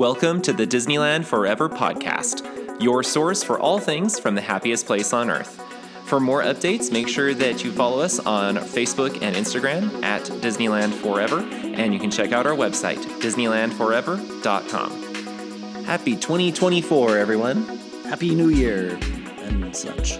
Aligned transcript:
Welcome 0.00 0.40
to 0.42 0.52
the 0.54 0.66
Disneyland 0.66 1.26
Forever 1.26 1.68
podcast, 1.68 2.80
your 2.80 3.02
source 3.02 3.42
for 3.42 3.60
all 3.60 3.78
things 3.78 4.18
from 4.18 4.34
the 4.34 4.40
happiest 4.40 4.86
place 4.86 5.12
on 5.12 5.28
earth. 5.28 5.60
For 6.06 6.18
more 6.18 6.42
updates, 6.42 6.90
make 6.90 7.06
sure 7.06 7.34
that 7.34 7.62
you 7.62 7.70
follow 7.70 8.00
us 8.00 8.18
on 8.18 8.56
Facebook 8.56 9.20
and 9.20 9.36
Instagram 9.36 10.02
at 10.02 10.22
Disneyland 10.22 10.94
Forever, 10.94 11.40
and 11.40 11.92
you 11.92 12.00
can 12.00 12.10
check 12.10 12.32
out 12.32 12.46
our 12.46 12.54
website, 12.54 12.96
DisneylandForever.com. 13.20 15.84
Happy 15.84 16.16
2024, 16.16 17.18
everyone. 17.18 17.64
Happy 18.04 18.34
New 18.34 18.48
Year 18.48 18.98
and 19.42 19.76
such. 19.76 20.12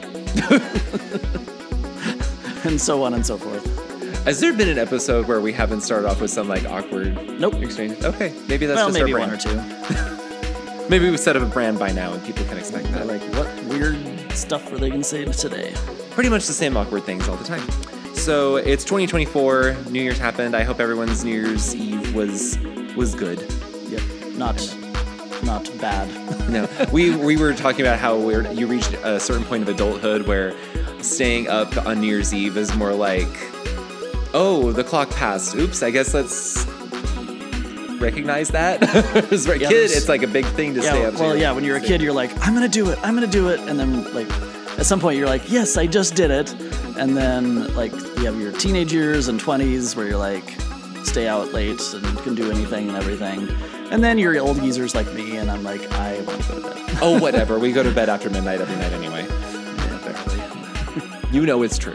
and 2.66 2.78
so 2.78 3.02
on 3.02 3.14
and 3.14 3.24
so 3.24 3.38
forth. 3.38 3.69
Has 4.30 4.38
there 4.38 4.52
been 4.52 4.68
an 4.68 4.78
episode 4.78 5.26
where 5.26 5.40
we 5.40 5.52
haven't 5.52 5.80
started 5.80 6.08
off 6.08 6.20
with 6.20 6.30
some 6.30 6.46
like 6.46 6.64
awkward 6.64 7.40
Nope. 7.40 7.54
exchange? 7.54 8.00
Okay, 8.04 8.32
maybe 8.46 8.64
that's 8.64 8.76
well, 8.76 8.86
just 8.86 9.00
maybe 9.00 9.12
our 9.12 9.18
one 9.18 9.30
or 9.30 9.36
two. 9.36 9.56
Maybe 10.88 11.10
we've 11.10 11.18
set 11.18 11.36
up 11.36 11.42
a 11.42 11.46
brand 11.46 11.80
by 11.80 11.90
now 11.90 12.12
and 12.12 12.24
people 12.24 12.44
can 12.44 12.56
expect 12.56 12.92
that. 12.92 13.08
like, 13.08 13.20
what 13.34 13.64
weird 13.64 13.96
stuff 14.30 14.72
are 14.72 14.78
they 14.78 14.88
going 14.88 15.02
to 15.02 15.04
say 15.04 15.24
today? 15.24 15.74
pretty 16.10 16.28
much 16.28 16.46
the 16.46 16.52
same 16.52 16.76
awkward 16.76 17.02
things 17.02 17.28
all 17.28 17.34
the 17.34 17.44
time. 17.44 17.68
So 18.14 18.54
it's 18.54 18.84
2024. 18.84 19.76
New 19.90 20.00
Year's 20.00 20.18
happened. 20.18 20.54
I 20.54 20.62
hope 20.62 20.78
everyone's 20.78 21.24
New 21.24 21.32
Year's 21.32 21.74
Eve 21.74 22.14
was 22.14 22.56
was 22.94 23.16
good. 23.16 23.40
Yep. 23.88 24.02
Not, 24.36 24.76
not 25.42 25.68
bad. 25.80 26.08
No, 26.50 26.68
we 26.92 27.16
we 27.16 27.36
were 27.36 27.52
talking 27.52 27.80
about 27.80 27.98
how 27.98 28.16
weird 28.16 28.56
you 28.56 28.68
reached 28.68 28.92
a 28.92 29.18
certain 29.18 29.44
point 29.44 29.64
of 29.64 29.68
adulthood 29.68 30.28
where 30.28 30.54
staying 31.02 31.48
up 31.48 31.76
on 31.84 32.00
New 32.00 32.06
Year's 32.06 32.32
Eve 32.32 32.56
is 32.56 32.72
more 32.76 32.92
like, 32.92 33.28
oh, 34.34 34.72
the 34.72 34.84
clock 34.84 35.10
passed. 35.10 35.54
Oops, 35.54 35.82
I 35.82 35.90
guess 35.90 36.14
let's 36.14 36.66
recognize 38.00 38.48
that. 38.48 38.82
As 39.32 39.46
a 39.46 39.58
Yeah, 39.58 39.68
kid, 39.68 39.90
it's 39.90 40.08
like 40.08 40.22
a 40.22 40.26
big 40.26 40.46
thing 40.46 40.74
to 40.74 40.80
yeah. 40.82 40.90
stay 40.90 41.04
up. 41.04 41.14
Well, 41.14 41.36
yeah. 41.36 41.52
When 41.52 41.64
you're 41.64 41.76
a 41.76 41.80
kid, 41.80 42.00
you're 42.00 42.12
like, 42.12 42.30
I'm 42.46 42.54
to 42.60 42.68
do 42.68 42.90
it. 42.90 42.98
I'm 43.02 43.18
to 43.20 43.26
do 43.26 43.48
it. 43.48 43.60
And 43.60 43.78
then, 43.78 44.12
like, 44.14 44.30
at 44.78 44.86
some 44.86 45.00
point, 45.00 45.18
you're 45.18 45.28
like, 45.28 45.50
yes, 45.50 45.76
I 45.76 45.86
just 45.86 46.14
did 46.14 46.30
it. 46.30 46.52
And 46.96 47.16
then, 47.16 47.74
like, 47.74 47.92
you 47.92 48.24
have 48.24 48.38
your 48.40 48.52
teenage 48.52 48.92
years 48.92 49.28
and 49.28 49.40
20s 49.40 49.94
where 49.96 50.06
you're 50.06 50.16
like, 50.18 50.44
stay 51.04 51.26
out 51.28 51.52
late 51.52 51.80
and 51.94 52.18
can 52.18 52.34
do 52.34 52.50
anything 52.50 52.88
and 52.88 52.96
everything. 52.96 53.48
And 53.90 54.02
then 54.04 54.18
you're 54.18 54.38
old 54.38 54.60
geezers 54.60 54.94
like 54.94 55.12
me, 55.14 55.36
and 55.36 55.50
I'm 55.50 55.64
like, 55.64 55.80
I 55.92 56.20
want 56.22 56.42
to 56.42 56.48
go 56.52 56.60
to 56.60 56.74
bed. 56.74 56.98
Oh, 57.02 57.18
whatever. 57.18 57.58
we 57.58 57.72
go 57.72 57.82
to 57.82 57.90
bed 57.90 58.08
after 58.08 58.30
midnight 58.30 58.60
every 58.60 58.76
night 58.76 58.92
anyway. 58.92 59.26
You 61.32 61.46
know 61.46 61.62
it's 61.62 61.78
true. 61.78 61.94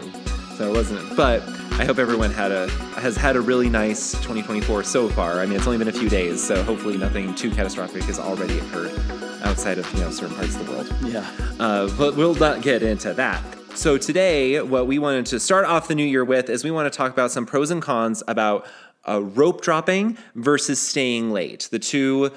So 0.56 0.70
it 0.72 0.74
wasn't. 0.74 1.14
But 1.14 1.40
I 1.78 1.84
hope 1.84 1.98
everyone 1.98 2.30
had 2.30 2.52
a 2.52 2.68
has 2.98 3.18
had 3.18 3.36
a 3.36 3.40
really 3.40 3.68
nice 3.68 4.12
2024 4.12 4.82
so 4.82 5.10
far. 5.10 5.40
I 5.40 5.46
mean, 5.46 5.56
it's 5.56 5.66
only 5.66 5.76
been 5.76 5.88
a 5.88 5.92
few 5.92 6.08
days, 6.08 6.42
so 6.42 6.62
hopefully 6.62 6.96
nothing 6.96 7.34
too 7.34 7.50
catastrophic 7.50 8.02
has 8.04 8.18
already 8.18 8.58
occurred 8.58 8.98
outside 9.42 9.76
of 9.76 9.92
you 9.92 10.00
know 10.00 10.10
certain 10.10 10.34
parts 10.36 10.56
of 10.56 10.66
the 10.66 10.72
world. 10.72 10.94
Yeah. 11.02 11.30
Uh, 11.60 11.88
but 11.98 12.16
we'll 12.16 12.34
not 12.34 12.62
get 12.62 12.82
into 12.82 13.12
that. 13.12 13.44
So 13.74 13.98
today, 13.98 14.62
what 14.62 14.86
we 14.86 14.98
wanted 14.98 15.26
to 15.26 15.38
start 15.38 15.66
off 15.66 15.86
the 15.86 15.94
new 15.94 16.06
year 16.06 16.24
with 16.24 16.48
is 16.48 16.64
we 16.64 16.70
want 16.70 16.90
to 16.90 16.96
talk 16.96 17.12
about 17.12 17.30
some 17.30 17.44
pros 17.44 17.70
and 17.70 17.82
cons 17.82 18.22
about 18.26 18.66
uh, 19.06 19.20
rope 19.20 19.60
dropping 19.60 20.16
versus 20.34 20.80
staying 20.80 21.30
late. 21.30 21.68
The 21.70 21.78
two, 21.78 22.32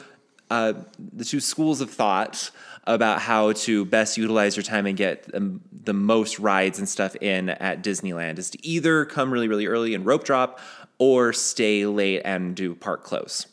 uh, 0.50 0.74
the 1.16 1.26
two 1.26 1.40
schools 1.40 1.82
of 1.82 1.90
thought 1.90 2.52
about 2.86 3.22
how 3.22 3.52
to 3.54 3.86
best 3.86 4.18
utilize 4.18 4.56
your 4.56 4.64
time 4.64 4.86
and 4.86 4.98
get 4.98 5.30
um, 5.34 5.62
the 5.84 5.94
most 5.94 6.40
rides 6.40 6.80
and 6.80 6.90
stuff 6.90 7.16
in 7.18 7.50
at 7.50 7.84
Disneyland 7.84 8.40
is 8.40 8.50
to 8.50 8.66
either 8.66 9.06
come 9.06 9.32
really, 9.32 9.48
really 9.48 9.68
early 9.68 9.94
and 9.94 10.06
rope 10.06 10.24
drop, 10.24 10.60
or 10.98 11.32
stay 11.32 11.86
late 11.86 12.22
and 12.26 12.56
do 12.56 12.76
park 12.76 13.04
close. 13.04 13.48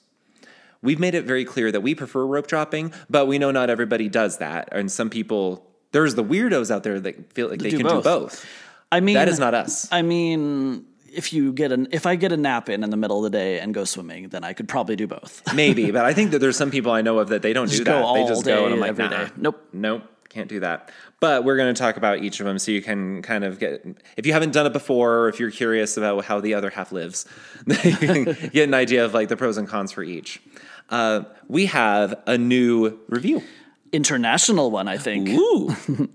We've 0.83 0.99
made 0.99 1.15
it 1.15 1.25
very 1.25 1.45
clear 1.45 1.71
that 1.73 1.81
we 1.81 1.95
prefer 1.95 2.25
rope 2.27 2.47
dropping, 2.47 2.93
but 3.09 3.27
we 3.27 3.39
know 3.39 3.51
not 3.51 3.71
everybody 3.71 4.09
does 4.09 4.39
that. 4.39 4.69
And 4.73 4.91
some 4.91 5.11
people, 5.11 5.67
there's 5.93 6.15
the 6.15 6.25
weirdos 6.25 6.71
out 6.71 6.83
there 6.83 7.01
that 7.01 7.33
feel 7.33 7.49
like 7.49 7.61
they 7.61 7.71
do 7.71 7.79
can 7.79 7.87
do 7.87 7.93
both. 7.93 8.05
both. 8.05 8.47
I 8.91 9.01
mean, 9.01 9.15
That 9.15 9.29
is 9.29 9.39
not 9.39 9.55
us. 9.55 9.89
I 9.91 10.03
mean, 10.03 10.87
if 11.17 11.33
you 11.33 11.53
get 11.53 11.73
an 11.73 11.89
if 11.91 12.07
I 12.07 12.15
get 12.17 12.31
a 12.31 12.37
nap 12.37 12.69
in 12.69 12.85
in 12.85 12.91
the 12.91 12.97
middle 12.97 13.25
of 13.25 13.33
the 13.33 13.37
day 13.37 13.59
and 13.59 13.73
go 13.73 13.85
swimming, 13.85 14.29
then 14.29 14.45
I 14.45 14.53
could 14.53 14.69
probably 14.69 14.97
do 14.97 15.07
both. 15.07 15.43
Maybe, 15.55 15.91
but 15.91 16.05
I 16.05 16.13
think 16.13 16.31
that 16.33 16.39
there's 16.39 16.57
some 16.57 16.71
people 16.71 16.93
I 16.93 17.03
know 17.03 17.19
of 17.19 17.29
that 17.29 17.43
they 17.43 17.53
don't 17.53 17.71
do 17.71 17.83
that. 17.85 18.03
go 18.03 18.15
they 18.15 18.27
just 18.27 18.45
go 18.45 18.67
and 18.67 18.75
I'm 18.75 18.81
like, 18.81 18.91
every 18.91 19.09
nah, 19.09 19.25
day. 19.25 19.31
Nope. 19.37 19.69
nope, 19.73 20.03
can't 20.29 20.49
do 20.49 20.61
that. 20.61 20.91
But 21.19 21.45
we're 21.45 21.57
going 21.57 21.75
to 21.75 21.79
talk 21.79 21.97
about 21.97 22.23
each 22.23 22.41
of 22.41 22.47
them 22.47 22.59
so 22.59 22.71
you 22.71 22.83
can 22.83 23.23
kind 23.23 23.43
of 23.43 23.59
get, 23.59 23.85
if 24.19 24.27
you 24.27 24.35
haven't 24.35 24.53
done 24.53 24.67
it 24.67 24.75
before, 24.75 25.21
or 25.21 25.29
if 25.31 25.41
you're 25.41 25.51
curious 25.51 25.97
about 25.97 26.27
how 26.27 26.41
the 26.41 26.53
other 26.53 26.69
half 26.69 26.93
lives, 26.93 27.25
you 27.67 27.97
can 27.97 28.25
get 28.53 28.65
an 28.65 28.75
idea 28.75 29.05
of 29.05 29.15
like 29.15 29.29
the 29.29 29.37
pros 29.37 29.57
and 29.57 29.67
cons 29.67 29.93
for 29.93 30.03
each. 30.03 30.43
Uh, 30.91 31.23
we 31.49 31.67
have 31.67 32.15
a 32.27 32.37
new 32.37 33.01
review. 33.09 33.43
International 33.93 34.71
one, 34.71 34.89
I 34.89 34.99
think. 34.99 35.29
Ooh. 35.29 35.75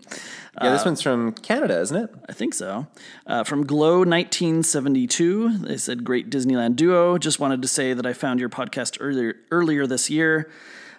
yeah, 0.62 0.72
this 0.72 0.86
one's 0.86 1.02
from 1.02 1.34
Canada, 1.34 1.80
isn't 1.80 1.98
it? 1.98 2.10
I 2.28 2.34
think 2.34 2.54
so. 2.54 2.88
Uh, 3.26 3.44
from 3.44 3.66
Glow 3.66 4.00
1972, 4.00 5.60
they 5.60 5.78
said, 5.78 6.04
"Great 6.04 6.30
Disneyland 6.30 6.76
duo. 6.76 7.18
Just 7.18 7.40
wanted 7.40 7.62
to 7.62 7.68
say 7.68 7.94
that 7.94 8.06
I 8.06 8.14
found 8.14 8.40
your 8.40 8.50
podcast 8.50 8.98
earlier 9.00 9.36
earlier 9.52 9.88
this 9.88 10.10
year. 10.10 10.50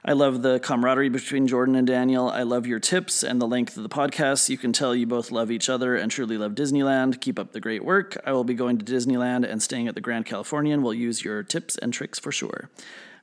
I 0.05 0.15
love 0.15 0.43
the 0.43 0.59
camaraderie 0.59 1.11
between 1.11 1.47
Jordan 1.47 1.77
and 1.77 1.87
Daniel. 1.87 2.29
I 2.29 2.43
love 2.43 2.67
your 2.67 2.81
tips 2.81 3.23
and 3.23 3.41
the 3.41 3.47
length 3.47 3.77
of 3.77 3.85
the 3.85 3.89
podcast. 3.89 4.49
You 4.49 4.59
can 4.59 4.73
tell 4.73 4.97
you 4.97 5.07
both 5.07 5.31
love 5.31 5.51
each 5.53 5.69
other 5.69 5.95
and 5.95 6.11
truly 6.11 6.37
love 6.37 6.53
Disneyland. 6.53 7.21
Keep 7.21 7.39
up 7.39 7.53
the 7.53 7.61
great 7.61 7.85
work. 7.85 8.17
I 8.27 8.33
will 8.33 8.43
be 8.43 8.55
going 8.55 8.79
to 8.79 8.85
Disneyland 8.85 9.49
and 9.49 9.63
staying 9.63 9.87
at 9.87 9.95
the 9.95 10.01
Grand 10.01 10.27
Californian. 10.27 10.83
We'll 10.83 10.95
use 10.95 11.25
your 11.25 11.45
tips 11.45 11.79
and 11.79 11.93
tricks 11.93 12.19
for 12.19 12.33
sure." 12.33 12.69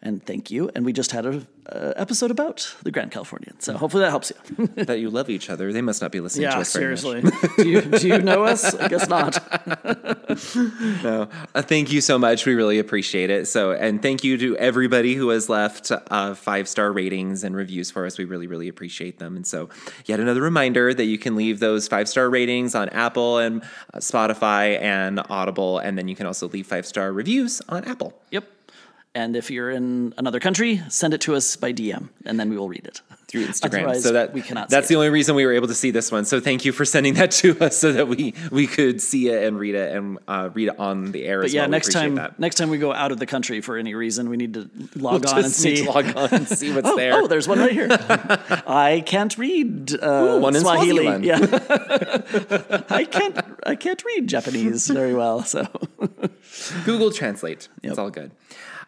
And 0.02 0.26
thank 0.26 0.50
you. 0.50 0.72
And 0.74 0.86
we 0.86 0.94
just 0.94 1.12
had 1.12 1.26
a 1.26 1.46
uh, 1.70 1.94
episode 1.98 2.32
about 2.32 2.74
the 2.84 2.92
Grand 2.92 3.12
Californian, 3.12 3.60
so 3.60 3.78
hopefully 3.78 4.04
that 4.04 4.10
helps 4.10 4.32
you. 4.32 4.68
that 4.86 5.00
you 5.00 5.10
love 5.10 5.30
each 5.30 5.50
other. 5.50 5.74
They 5.74 5.82
must 5.82 6.02
not 6.02 6.12
be 6.12 6.22
listening 6.22 6.50
to 6.50 6.56
yeah, 6.56 6.60
us 6.62 6.74
very 6.74 6.98
seriously. 6.98 7.32
do, 7.58 7.70
you, 7.70 7.82
do 7.82 8.08
you 8.08 8.18
know 8.20 8.44
us? 8.44 8.74
I 8.76 8.88
guess 8.88 9.08
not. 9.08 9.38
No. 11.04 11.28
Uh, 11.56 11.62
thank 11.62 11.92
you 11.92 12.02
so 12.02 12.20
much. 12.20 12.46
We 12.46 12.54
really 12.54 12.78
appreciate 12.78 13.32
it. 13.32 13.48
So, 13.48 13.72
and 13.72 14.00
thank 14.00 14.24
you 14.24 14.38
to 14.38 14.56
everybody 14.58 15.16
who 15.16 15.30
has 15.30 15.50
left 15.50 15.92
uh, 15.92 16.36
five 16.36 16.68
star 16.68 16.92
ratings 16.92 17.44
and 17.44 17.56
reviews 17.56 17.90
for 17.90 18.06
us. 18.06 18.18
We 18.18 18.26
really, 18.26 18.46
really 18.46 18.68
appreciate 18.68 19.18
them. 19.18 19.36
And 19.36 19.46
so, 19.46 19.70
yet 20.06 20.20
another 20.20 20.42
reminder 20.42 20.94
that 20.94 21.06
you 21.06 21.18
can 21.18 21.36
leave 21.36 21.60
those 21.60 21.88
five 21.88 22.08
star 22.08 22.30
ratings 22.30 22.76
on 22.76 22.90
Apple 22.90 23.40
and 23.40 23.64
uh, 23.94 23.98
Spotify 23.98 24.80
and 24.80 25.20
Audible. 25.30 25.80
And 25.80 25.98
then 25.98 26.08
you 26.08 26.16
can 26.16 26.28
also 26.28 26.48
leave 26.48 26.68
five 26.68 26.86
star 26.86 27.12
reviews 27.12 27.62
on 27.68 27.84
Apple. 27.86 28.14
Yep. 28.30 28.46
And 29.19 29.35
if 29.35 29.52
you're 29.52 29.69
in 29.69 30.13
another 30.16 30.40
country, 30.40 30.81
send 30.88 31.13
it 31.13 31.19
to 31.22 31.35
us 31.35 31.57
by 31.57 31.74
DM, 31.74 32.07
and 32.25 32.40
then 32.40 32.50
we 32.50 32.57
will 32.57 32.69
read 32.69 32.85
it 32.85 33.02
through 33.28 33.46
Instagram. 33.47 33.80
Otherwise, 33.80 34.03
so 34.03 34.13
that 34.13 34.34
we 34.34 34.41
cannot. 34.41 34.69
That's 34.69 34.88
the 34.88 34.96
only 34.96 35.09
reason 35.09 35.35
we 35.35 35.46
were 35.46 35.52
able 35.52 35.68
to 35.68 35.74
see 35.74 35.91
this 35.91 36.09
one. 36.09 36.24
So 36.24 36.40
thank 36.40 36.63
you 36.63 36.72
for 36.72 36.85
sending 36.85 37.16
that 37.16 37.31
to 37.31 37.59
us 37.59 37.78
so 37.78 37.91
that 37.91 38.07
we 38.07 38.34
we 38.50 38.66
could 38.66 39.02
see 39.02 39.28
it 39.28 39.44
and 39.44 39.59
read 39.59 39.75
it 39.75 39.94
and 39.94 40.19
uh, 40.25 40.52
read 40.53 40.69
it 40.69 40.80
on 40.80 41.12
the 41.12 41.25
air. 41.25 41.40
But 41.40 41.47
as 41.47 41.53
yeah, 41.53 41.63
well. 41.63 41.69
Next 41.69 41.91
time, 41.91 42.16
that. 42.16 42.40
next 42.40 42.56
time 42.56 42.69
we 42.69 42.78
go 42.78 42.94
out 42.94 43.12
of 43.12 43.19
the 43.19 43.25
country 43.25 43.59
for 43.59 43.75
any 43.78 43.94
reason, 43.94 44.30
we 44.30 44.38
need 44.38 44.53
to 44.53 44.69
log 44.96 45.25
We'll 45.25 45.34
on 45.34 45.44
and 45.44 45.51
see. 45.51 45.84
to 45.84 45.91
log 45.91 46.16
on 46.16 46.30
and 46.34 46.47
see 46.47 46.74
what's 46.74 46.88
oh, 46.90 46.96
there. 46.96 47.16
oh, 47.16 47.28
there's 47.28 47.47
one 47.50 47.59
right 47.59 47.74
here. 47.74 47.90
I 48.66 49.03
can't 49.06 49.38
read 49.38 50.01
uh, 50.01 50.07
Ooh, 50.07 50.40
one 50.40 50.56
in 50.56 50.62
Swahili. 50.62 51.03
Swaziland. 51.03 51.25
Yeah, 51.25 52.84
I 52.90 53.03
can't. 53.03 53.38
I 53.66 53.75
can't 53.75 54.01
read 54.06 54.28
Japanese 54.30 54.88
very 54.88 55.13
well. 55.13 55.44
So 55.44 55.68
Google 56.86 57.12
Translate. 57.12 57.68
It's 57.84 57.97
all 57.97 58.09
good. 58.09 58.31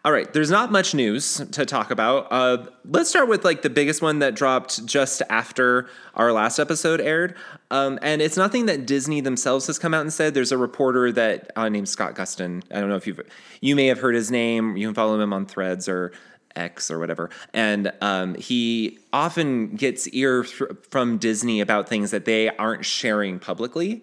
All 0.04 0.12
right, 0.12 0.34
there's 0.34 0.50
not 0.50 0.72
much 0.72 0.96
news 0.96 1.44
to 1.52 1.64
talk 1.64 1.92
about. 1.92 2.28
Uh, 2.32 2.66
let's 2.86 3.08
start 3.08 3.28
with 3.28 3.46
like 3.46 3.62
the 3.62 3.70
biggest 3.70 4.02
one 4.02 4.18
that 4.20 4.34
dropped 4.34 4.84
just 4.88 5.22
after 5.30 5.90
our 6.16 6.34
last 6.34 6.58
episode 6.58 7.00
aired, 7.00 7.36
um, 7.70 8.00
and 8.02 8.20
it's 8.20 8.36
nothing 8.36 8.66
that 8.66 8.88
Disney 8.88 9.22
themselves 9.22 9.68
has 9.68 9.78
come 9.78 9.94
out 9.94 10.02
and 10.02 10.12
said. 10.12 10.34
There's 10.34 10.52
a 10.52 10.58
reporter 10.58 11.12
that 11.12 11.52
uh, 11.56 11.70
named 11.70 11.88
Scott 11.88 12.16
Gustin. 12.16 12.64
I 12.72 12.80
don't 12.80 12.90
know 12.90 12.96
if 12.96 13.06
you've 13.06 13.22
you 13.62 13.76
may 13.76 13.86
have 13.88 14.00
heard 14.00 14.16
his 14.16 14.32
name. 14.32 14.76
You 14.76 14.88
can 14.88 14.96
follow 14.96 15.20
him 15.20 15.34
on 15.34 15.46
Threads 15.46 15.88
or 15.88 16.14
X 16.56 16.90
or 16.90 16.98
whatever, 16.98 17.30
and 17.54 17.94
um, 18.02 18.34
he 18.34 18.98
often 19.14 19.76
gets 19.76 20.08
ear 20.08 20.46
th- 20.46 20.72
from 20.90 21.20
Disney 21.20 21.62
about 21.62 21.88
things 21.88 22.10
that 22.10 22.26
they 22.26 22.50
aren't 22.58 22.86
sharing 22.86 23.38
publicly, 23.38 24.02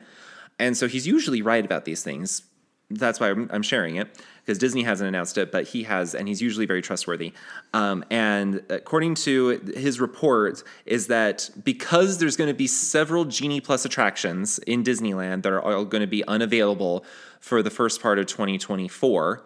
and 0.60 0.76
so 0.76 0.86
he's 0.86 1.08
usually 1.08 1.42
right 1.42 1.64
about 1.64 1.86
these 1.86 2.04
things 2.04 2.44
that's 2.90 3.20
why 3.20 3.30
I'm, 3.30 3.50
I'm 3.52 3.62
sharing 3.62 3.96
it 3.96 4.08
because 4.48 4.58
Disney 4.58 4.82
hasn't 4.82 5.06
announced 5.06 5.36
it, 5.36 5.52
but 5.52 5.68
he 5.68 5.82
has, 5.82 6.14
and 6.14 6.26
he's 6.26 6.40
usually 6.40 6.64
very 6.64 6.80
trustworthy. 6.80 7.34
Um, 7.74 8.02
and 8.08 8.62
according 8.70 9.16
to 9.16 9.60
his 9.76 10.00
report, 10.00 10.64
is 10.86 11.08
that 11.08 11.50
because 11.62 12.16
there's 12.16 12.34
going 12.34 12.48
to 12.48 12.54
be 12.54 12.66
several 12.66 13.26
Genie 13.26 13.60
Plus 13.60 13.84
attractions 13.84 14.58
in 14.60 14.82
Disneyland 14.82 15.42
that 15.42 15.52
are 15.52 15.60
all 15.60 15.84
going 15.84 16.00
to 16.00 16.06
be 16.06 16.24
unavailable 16.24 17.04
for 17.40 17.62
the 17.62 17.68
first 17.68 18.00
part 18.00 18.18
of 18.18 18.24
2024, 18.24 19.44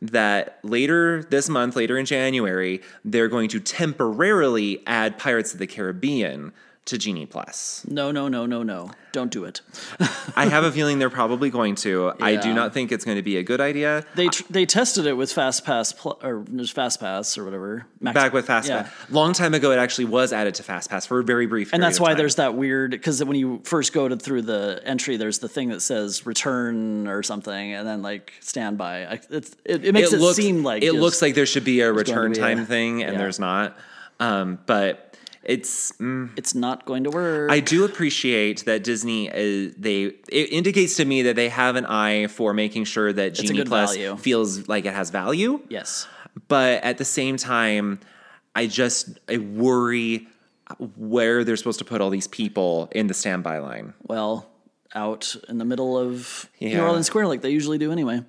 that 0.00 0.60
later 0.62 1.24
this 1.24 1.48
month, 1.48 1.74
later 1.74 1.98
in 1.98 2.06
January, 2.06 2.82
they're 3.04 3.26
going 3.26 3.48
to 3.48 3.58
temporarily 3.58 4.80
add 4.86 5.18
Pirates 5.18 5.54
of 5.54 5.58
the 5.58 5.66
Caribbean 5.66 6.52
to 6.86 6.96
Genie 6.96 7.26
Plus. 7.26 7.84
No, 7.88 8.12
no, 8.12 8.28
no, 8.28 8.46
no, 8.46 8.62
no. 8.62 8.92
Don't 9.10 9.30
do 9.30 9.44
it. 9.44 9.60
I 10.36 10.46
have 10.46 10.62
a 10.62 10.70
feeling 10.70 10.98
they're 10.98 11.10
probably 11.10 11.50
going 11.50 11.74
to. 11.76 12.12
I 12.20 12.36
do 12.36 12.54
not 12.54 12.72
think 12.74 12.92
it's 12.92 13.04
going 13.04 13.16
to 13.16 13.22
be 13.22 13.36
a 13.38 13.42
good 13.42 13.60
idea. 13.60 14.04
They 14.14 14.28
tr- 14.28 14.44
they 14.50 14.66
tested 14.66 15.06
it 15.06 15.14
with 15.14 15.30
FastPass 15.30 15.96
pl- 15.96 16.18
or 16.22 16.44
just 16.54 16.76
FastPass 16.76 17.36
or 17.38 17.44
whatever. 17.44 17.86
Max- 18.00 18.14
Back 18.14 18.32
with 18.32 18.46
FastPass. 18.46 18.68
Yeah. 18.68 18.90
Long 19.10 19.32
time 19.32 19.52
ago, 19.54 19.72
it 19.72 19.78
actually 19.78 20.04
was 20.04 20.32
added 20.32 20.54
to 20.56 20.62
Fast 20.62 20.88
Pass 20.88 21.06
for 21.06 21.18
a 21.18 21.24
very 21.24 21.46
brief 21.46 21.72
And 21.72 21.82
that's 21.82 21.98
why 21.98 22.14
there's 22.14 22.36
that 22.36 22.54
weird 22.54 22.92
because 22.92 23.22
when 23.24 23.36
you 23.36 23.60
first 23.64 23.92
go 23.92 24.06
to 24.06 24.16
through 24.16 24.42
the 24.42 24.80
entry, 24.84 25.16
there's 25.16 25.40
the 25.40 25.48
thing 25.48 25.70
that 25.70 25.80
says 25.80 26.24
return 26.24 27.08
or 27.08 27.22
something, 27.22 27.72
and 27.72 27.86
then 27.86 28.02
like 28.02 28.32
standby. 28.40 29.06
I, 29.06 29.20
it, 29.30 29.54
it 29.64 29.92
makes 29.92 30.12
it, 30.12 30.20
looks, 30.20 30.36
seem 30.36 30.62
like 30.62 30.84
it 30.84 30.92
looks 30.92 31.20
like 31.20 31.34
there 31.34 31.46
should 31.46 31.64
be 31.64 31.80
a 31.80 31.92
return 31.92 32.32
be 32.32 32.38
time 32.38 32.60
a- 32.60 32.64
thing, 32.64 33.02
and 33.02 33.14
yeah. 33.14 33.18
there's 33.18 33.40
not. 33.40 33.76
Um, 34.18 34.58
but 34.64 35.05
it's 35.46 35.92
mm, 35.92 36.30
it's 36.36 36.54
not 36.54 36.84
going 36.84 37.04
to 37.04 37.10
work. 37.10 37.50
I 37.50 37.60
do 37.60 37.84
appreciate 37.84 38.64
that 38.64 38.82
Disney 38.82 39.30
is 39.32 39.74
they 39.76 40.04
it 40.28 40.52
indicates 40.52 40.96
to 40.96 41.04
me 41.04 41.22
that 41.22 41.36
they 41.36 41.48
have 41.48 41.76
an 41.76 41.86
eye 41.86 42.26
for 42.26 42.52
making 42.52 42.84
sure 42.84 43.12
that 43.12 43.34
Genie 43.34 43.64
Plus 43.64 43.94
value. 43.94 44.16
feels 44.16 44.68
like 44.68 44.84
it 44.84 44.92
has 44.92 45.10
value. 45.10 45.60
yes. 45.68 46.06
But 46.48 46.84
at 46.84 46.98
the 46.98 47.04
same 47.04 47.38
time, 47.38 47.98
I 48.54 48.66
just 48.66 49.18
I 49.28 49.38
worry 49.38 50.26
where 50.96 51.44
they're 51.44 51.56
supposed 51.56 51.78
to 51.78 51.84
put 51.84 52.00
all 52.00 52.10
these 52.10 52.26
people 52.26 52.88
in 52.92 53.06
the 53.06 53.14
standby 53.14 53.58
line. 53.58 53.94
Well, 54.02 54.46
out 54.94 55.34
in 55.48 55.58
the 55.58 55.64
middle 55.64 55.96
of 55.96 56.50
New 56.60 56.80
Orleans 56.80 57.06
Square, 57.06 57.28
like 57.28 57.40
they 57.40 57.50
usually 57.50 57.78
do 57.78 57.92
anyway. 57.92 58.22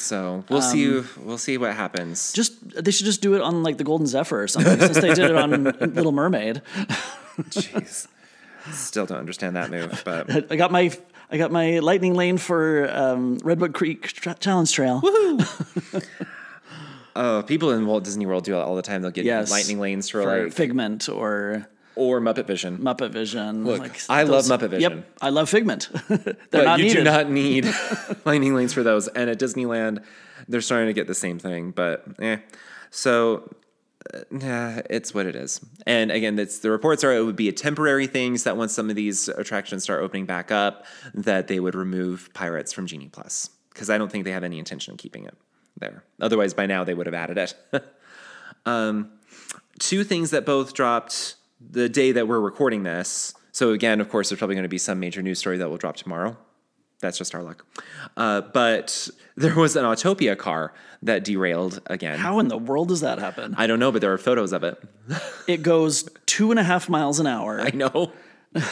So 0.00 0.44
we'll 0.48 0.62
see. 0.62 0.98
Um, 0.98 1.08
We'll 1.22 1.38
see 1.38 1.58
what 1.58 1.74
happens. 1.74 2.32
Just 2.32 2.54
they 2.84 2.90
should 2.90 3.06
just 3.06 3.20
do 3.20 3.34
it 3.34 3.42
on 3.42 3.62
like 3.62 3.76
the 3.78 3.84
Golden 3.84 4.06
Zephyr 4.06 4.42
or 4.42 4.48
something, 4.48 4.78
since 4.80 5.00
they 5.00 5.14
did 5.14 5.30
it 5.30 5.36
on 5.36 5.64
Little 5.94 6.12
Mermaid. 6.12 6.62
Jeez, 7.50 8.06
still 8.72 9.06
don't 9.06 9.18
understand 9.18 9.56
that 9.56 9.70
move, 9.70 10.02
but 10.04 10.30
I 10.52 10.56
got 10.56 10.72
my 10.72 10.90
I 11.30 11.36
got 11.36 11.52
my 11.52 11.78
lightning 11.80 12.14
lane 12.14 12.38
for 12.38 12.90
um, 12.90 13.38
Redwood 13.44 13.74
Creek 13.74 14.06
tra- 14.08 14.34
Challenge 14.40 14.72
Trail. 14.72 15.00
uh, 17.14 17.42
people 17.46 17.70
in 17.70 17.86
Walt 17.86 18.04
Disney 18.04 18.26
World 18.26 18.44
do 18.44 18.54
it 18.56 18.60
all 18.60 18.76
the 18.76 18.82
time. 18.82 19.02
They'll 19.02 19.10
get 19.10 19.24
Yes. 19.24 19.50
lightning 19.50 19.78
lanes 19.80 20.08
for, 20.08 20.22
for 20.22 20.44
like 20.44 20.52
Figment 20.52 21.08
or 21.08 21.66
or 21.96 22.20
Muppet 22.20 22.46
Vision. 22.46 22.78
Muppet 22.78 23.10
Vision. 23.10 23.64
Look, 23.64 23.80
like 23.80 24.00
I 24.08 24.22
love 24.22 24.44
Muppet 24.44 24.70
Vision. 24.70 24.92
Yep, 24.98 25.06
I 25.20 25.30
love 25.30 25.48
Figment. 25.48 25.88
They're 26.08 26.36
but 26.50 26.64
not 26.64 26.78
you 26.78 26.86
needed. 26.86 26.98
do 26.98 27.04
not 27.04 27.30
need 27.30 27.74
lightning 28.24 28.54
lanes 28.54 28.72
for 28.72 28.82
those. 28.82 29.08
And 29.08 29.28
at 29.30 29.38
Disneyland, 29.38 30.04
they're 30.48 30.60
starting 30.60 30.88
to 30.88 30.92
get 30.92 31.06
the 31.06 31.14
same 31.14 31.38
thing. 31.38 31.70
But 31.70 32.04
eh. 32.20 32.38
So 32.90 33.54
uh, 34.12 34.20
yeah, 34.38 34.80
it's 34.88 35.14
what 35.14 35.26
it 35.26 35.36
is. 35.36 35.60
And 35.86 36.10
again, 36.10 36.36
that's 36.36 36.60
the 36.60 36.70
reports 36.70 37.04
are 37.04 37.12
it 37.12 37.22
would 37.22 37.36
be 37.36 37.48
a 37.48 37.52
temporary 37.52 38.06
things 38.06 38.44
that 38.44 38.56
once 38.56 38.72
some 38.72 38.90
of 38.90 38.96
these 38.96 39.28
attractions 39.28 39.82
start 39.82 40.02
opening 40.02 40.26
back 40.26 40.50
up, 40.50 40.86
that 41.14 41.48
they 41.48 41.60
would 41.60 41.74
remove 41.74 42.30
pirates 42.32 42.72
from 42.72 42.86
Genie 42.86 43.08
Plus 43.08 43.50
because 43.70 43.90
I 43.90 43.98
don't 43.98 44.10
think 44.10 44.24
they 44.24 44.32
have 44.32 44.44
any 44.44 44.58
intention 44.58 44.92
of 44.92 44.98
keeping 44.98 45.24
it 45.24 45.36
there. 45.78 46.04
Otherwise, 46.20 46.54
by 46.54 46.66
now 46.66 46.84
they 46.84 46.94
would 46.94 47.06
have 47.06 47.14
added 47.14 47.38
it. 47.38 47.54
um, 48.66 49.10
two 49.78 50.04
things 50.04 50.30
that 50.30 50.46
both 50.46 50.74
dropped 50.74 51.36
the 51.60 51.88
day 51.88 52.12
that 52.12 52.26
we're 52.28 52.40
recording 52.40 52.82
this. 52.82 53.34
So 53.52 53.72
again, 53.72 54.00
of 54.00 54.08
course, 54.08 54.28
there's 54.28 54.38
probably 54.38 54.54
going 54.56 54.64
to 54.64 54.68
be 54.68 54.78
some 54.78 55.00
major 55.00 55.22
news 55.22 55.38
story 55.38 55.58
that 55.58 55.68
will 55.68 55.76
drop 55.76 55.96
tomorrow. 55.96 56.36
That's 57.00 57.16
just 57.16 57.34
our 57.34 57.42
luck. 57.42 57.64
Uh, 58.16 58.42
but 58.42 59.08
there 59.36 59.54
was 59.54 59.74
an 59.74 59.84
Autopia 59.84 60.36
car 60.36 60.74
that 61.02 61.24
derailed 61.24 61.80
again. 61.86 62.18
How 62.18 62.38
in 62.40 62.48
the 62.48 62.58
world 62.58 62.88
does 62.88 63.00
that 63.00 63.18
happen? 63.18 63.54
I 63.56 63.66
don't 63.66 63.78
know, 63.78 63.90
but 63.90 64.02
there 64.02 64.12
are 64.12 64.18
photos 64.18 64.52
of 64.52 64.64
it. 64.64 64.78
It 65.48 65.62
goes 65.62 66.08
two 66.26 66.52
and 66.52 66.60
a 66.60 66.62
half 66.62 66.88
miles 66.88 67.18
an 67.18 67.26
hour. 67.26 67.60
I 67.60 67.70
know. 67.70 68.12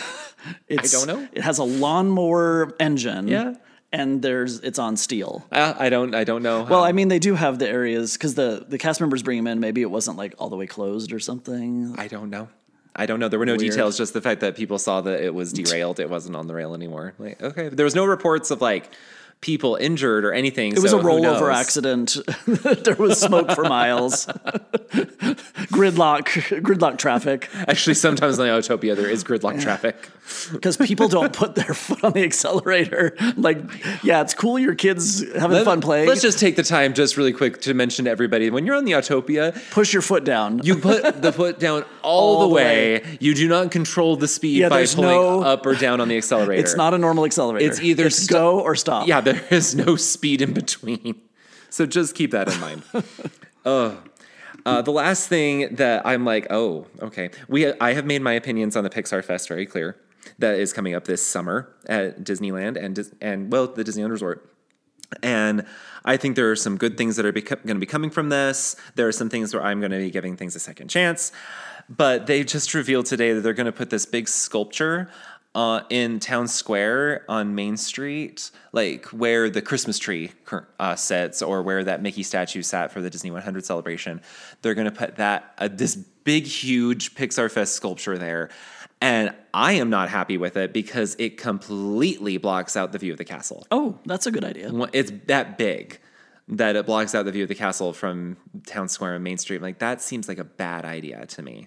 It's, 0.68 0.92
don't 0.92 1.08
know. 1.08 1.28
It 1.32 1.42
has 1.42 1.58
a 1.58 1.64
lawnmower 1.64 2.72
engine. 2.78 3.26
Yeah. 3.26 3.54
And 3.90 4.22
there's 4.22 4.60
it's 4.60 4.78
on 4.78 4.96
steel. 4.96 5.46
Uh, 5.50 5.74
I 5.76 5.88
don't. 5.88 6.14
I 6.14 6.24
don't 6.24 6.42
know. 6.42 6.62
Well, 6.62 6.84
I 6.84 6.92
mean, 6.92 7.08
they 7.08 7.18
do 7.18 7.34
have 7.34 7.58
the 7.58 7.68
areas 7.68 8.12
because 8.12 8.34
the 8.34 8.64
the 8.68 8.78
cast 8.78 9.00
members 9.00 9.22
bring 9.22 9.38
them 9.38 9.46
in. 9.46 9.60
Maybe 9.60 9.80
it 9.82 9.90
wasn't 9.90 10.16
like 10.18 10.34
all 10.38 10.50
the 10.50 10.56
way 10.56 10.66
closed 10.66 11.12
or 11.12 11.18
something. 11.18 11.94
I 11.98 12.06
don't 12.06 12.28
know. 12.30 12.48
I 12.98 13.06
don't 13.06 13.20
know. 13.20 13.28
There 13.28 13.38
were 13.38 13.46
no 13.46 13.52
Weird. 13.52 13.70
details. 13.70 13.96
Just 13.96 14.12
the 14.12 14.20
fact 14.20 14.40
that 14.40 14.56
people 14.56 14.78
saw 14.78 15.00
that 15.02 15.22
it 15.22 15.32
was 15.32 15.52
derailed. 15.60 16.00
It 16.00 16.10
wasn't 16.10 16.36
on 16.36 16.48
the 16.48 16.54
rail 16.54 16.74
anymore. 16.74 17.14
Like, 17.18 17.40
okay. 17.40 17.68
There 17.68 17.84
was 17.84 17.94
no 17.94 18.04
reports 18.04 18.50
of 18.50 18.60
like 18.60 18.90
people 19.40 19.76
injured 19.76 20.24
or 20.24 20.32
anything. 20.32 20.72
It 20.72 20.80
was 20.80 20.92
a 20.92 20.98
rollover 20.98 21.54
accident. 21.54 22.16
there 22.84 22.96
was 22.96 23.20
smoke 23.20 23.52
for 23.52 23.62
miles. 23.64 24.26
gridlock, 25.72 26.24
gridlock 26.62 26.98
traffic 26.98 27.48
Actually, 27.66 27.94
sometimes 27.94 28.38
on 28.38 28.46
the 28.46 28.52
Autopia 28.52 28.94
there 28.96 29.08
is 29.08 29.24
gridlock 29.24 29.60
traffic. 29.60 30.08
because 30.52 30.76
people 30.76 31.08
don't 31.08 31.32
put 31.32 31.54
their 31.54 31.74
foot 31.74 32.02
on 32.04 32.12
the 32.12 32.22
accelerator. 32.22 33.14
Like, 33.36 33.58
yeah, 34.04 34.20
it's 34.20 34.34
cool. 34.34 34.58
Your 34.58 34.74
kids 34.74 35.24
having 35.34 35.64
fun 35.64 35.80
playing. 35.80 36.08
Let's 36.08 36.22
just 36.22 36.38
take 36.38 36.56
the 36.56 36.62
time, 36.62 36.94
just 36.94 37.16
really 37.16 37.32
quick, 37.32 37.60
to 37.62 37.74
mention 37.74 38.04
to 38.04 38.10
everybody 38.10 38.50
when 38.50 38.66
you're 38.66 38.76
on 38.76 38.84
the 38.84 38.92
Autopia, 38.92 39.54
push 39.70 39.92
your 39.92 40.02
foot 40.02 40.24
down. 40.24 40.60
you 40.64 40.76
put 40.76 41.22
the 41.22 41.32
foot 41.32 41.58
down 41.58 41.84
all, 42.02 42.36
All 42.36 42.40
the 42.42 42.48
the 42.48 42.54
way. 42.54 43.18
You 43.20 43.34
do 43.34 43.48
not 43.48 43.70
control 43.70 44.16
the 44.16 44.28
speed 44.28 44.58
Yeah, 44.58 44.68
by 44.68 44.86
pulling 44.86 45.10
no- 45.10 45.42
up 45.42 45.64
or 45.66 45.74
down 45.74 46.00
on 46.00 46.08
the 46.08 46.16
accelerator. 46.16 46.60
it's 46.60 46.76
not 46.76 46.94
a 46.94 46.98
normal 46.98 47.24
accelerator. 47.24 47.66
It's 47.66 47.80
either 47.80 48.06
it's 48.06 48.26
go 48.26 48.60
or 48.60 48.74
stop. 48.76 49.06
Yeah, 49.08 49.20
there 49.28 49.42
is 49.50 49.74
no 49.74 49.96
speed 49.96 50.42
in 50.42 50.52
between. 50.52 51.20
So 51.70 51.86
just 51.86 52.14
keep 52.14 52.30
that 52.32 52.52
in 52.52 52.60
mind. 52.60 52.82
oh. 53.64 53.98
Uh, 54.68 54.82
the 54.82 54.92
last 54.92 55.28
thing 55.28 55.74
that 55.76 56.02
I'm 56.04 56.26
like, 56.26 56.46
oh, 56.50 56.86
okay. 57.00 57.30
We 57.48 57.72
I 57.80 57.94
have 57.94 58.04
made 58.04 58.20
my 58.20 58.34
opinions 58.34 58.76
on 58.76 58.84
the 58.84 58.90
Pixar 58.90 59.24
Fest 59.24 59.48
very 59.48 59.64
clear. 59.64 59.96
That 60.38 60.58
is 60.58 60.74
coming 60.74 60.94
up 60.94 61.04
this 61.04 61.24
summer 61.24 61.74
at 61.88 62.22
Disneyland 62.22 62.76
and 62.76 63.10
and 63.20 63.50
well, 63.50 63.66
the 63.66 63.82
Disneyland 63.82 64.10
Resort. 64.10 64.52
And 65.22 65.64
I 66.04 66.18
think 66.18 66.36
there 66.36 66.50
are 66.50 66.56
some 66.56 66.76
good 66.76 66.98
things 66.98 67.16
that 67.16 67.24
are 67.24 67.32
going 67.32 67.64
to 67.66 67.74
be 67.76 67.86
coming 67.86 68.10
from 68.10 68.28
this. 68.28 68.76
There 68.94 69.08
are 69.08 69.12
some 69.12 69.30
things 69.30 69.54
where 69.54 69.64
I'm 69.64 69.80
going 69.80 69.92
to 69.92 69.98
be 69.98 70.10
giving 70.10 70.36
things 70.36 70.54
a 70.54 70.60
second 70.60 70.88
chance. 70.88 71.32
But 71.88 72.26
they 72.26 72.44
just 72.44 72.74
revealed 72.74 73.06
today 73.06 73.32
that 73.32 73.40
they're 73.40 73.54
going 73.54 73.72
to 73.72 73.72
put 73.72 73.88
this 73.88 74.04
big 74.04 74.28
sculpture 74.28 75.08
uh, 75.58 75.82
in 75.90 76.20
Town 76.20 76.46
Square 76.46 77.24
on 77.28 77.56
Main 77.56 77.76
Street, 77.76 78.52
like 78.70 79.06
where 79.06 79.50
the 79.50 79.60
Christmas 79.60 79.98
tree 79.98 80.30
uh, 80.78 80.94
sits 80.94 81.42
or 81.42 81.64
where 81.64 81.82
that 81.82 82.00
Mickey 82.00 82.22
statue 82.22 82.62
sat 82.62 82.92
for 82.92 83.00
the 83.00 83.10
Disney 83.10 83.32
100 83.32 83.64
celebration. 83.64 84.20
They're 84.62 84.76
going 84.76 84.84
to 84.84 84.96
put 84.96 85.16
that 85.16 85.54
uh, 85.58 85.66
this 85.66 85.96
big, 85.96 86.46
huge 86.46 87.16
Pixar 87.16 87.50
Fest 87.50 87.74
sculpture 87.74 88.16
there. 88.16 88.50
And 89.00 89.34
I 89.52 89.72
am 89.72 89.90
not 89.90 90.08
happy 90.10 90.38
with 90.38 90.56
it 90.56 90.72
because 90.72 91.16
it 91.18 91.38
completely 91.38 92.36
blocks 92.36 92.76
out 92.76 92.92
the 92.92 92.98
view 92.98 93.10
of 93.10 93.18
the 93.18 93.24
castle. 93.24 93.66
Oh, 93.72 93.98
that's 94.06 94.28
a 94.28 94.30
good 94.30 94.44
idea. 94.44 94.70
It's 94.92 95.10
that 95.26 95.58
big 95.58 95.98
that 96.46 96.76
it 96.76 96.86
blocks 96.86 97.16
out 97.16 97.24
the 97.24 97.32
view 97.32 97.42
of 97.42 97.48
the 97.48 97.56
castle 97.56 97.92
from 97.92 98.36
Town 98.64 98.88
Square 98.88 99.16
and 99.16 99.24
Main 99.24 99.38
Street. 99.38 99.60
Like 99.60 99.80
that 99.80 100.02
seems 100.02 100.28
like 100.28 100.38
a 100.38 100.44
bad 100.44 100.84
idea 100.84 101.26
to 101.26 101.42
me. 101.42 101.66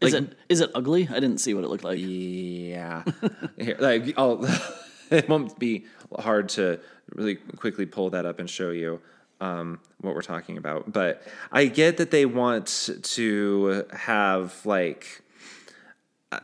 Is 0.00 0.14
it 0.14 0.36
is 0.48 0.60
it 0.60 0.70
ugly? 0.74 1.08
I 1.10 1.14
didn't 1.14 1.38
see 1.38 1.54
what 1.54 1.64
it 1.64 1.68
looked 1.70 1.84
like. 1.84 1.98
Yeah, 2.00 3.02
Here, 3.58 3.76
like 3.78 4.12
I'll, 4.18 4.44
it 5.10 5.28
won't 5.28 5.58
be 5.58 5.86
hard 6.18 6.48
to 6.50 6.78
really 7.14 7.36
quickly 7.36 7.86
pull 7.86 8.10
that 8.10 8.26
up 8.26 8.38
and 8.38 8.48
show 8.50 8.70
you 8.70 9.00
um, 9.40 9.80
what 10.00 10.14
we're 10.14 10.22
talking 10.22 10.58
about. 10.58 10.92
But 10.92 11.22
I 11.50 11.66
get 11.66 11.96
that 11.98 12.10
they 12.10 12.26
want 12.26 12.90
to 13.02 13.84
have 13.92 14.54
like 14.66 15.22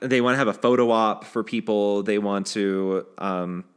they 0.01 0.21
want 0.21 0.35
to 0.35 0.39
have 0.39 0.49
a 0.49 0.53
photo 0.55 0.91
op 0.91 1.25
for 1.25 1.43
people. 1.45 2.03
They 2.03 2.19
want 2.19 2.47
to. 2.49 3.07
Um, 3.19 3.65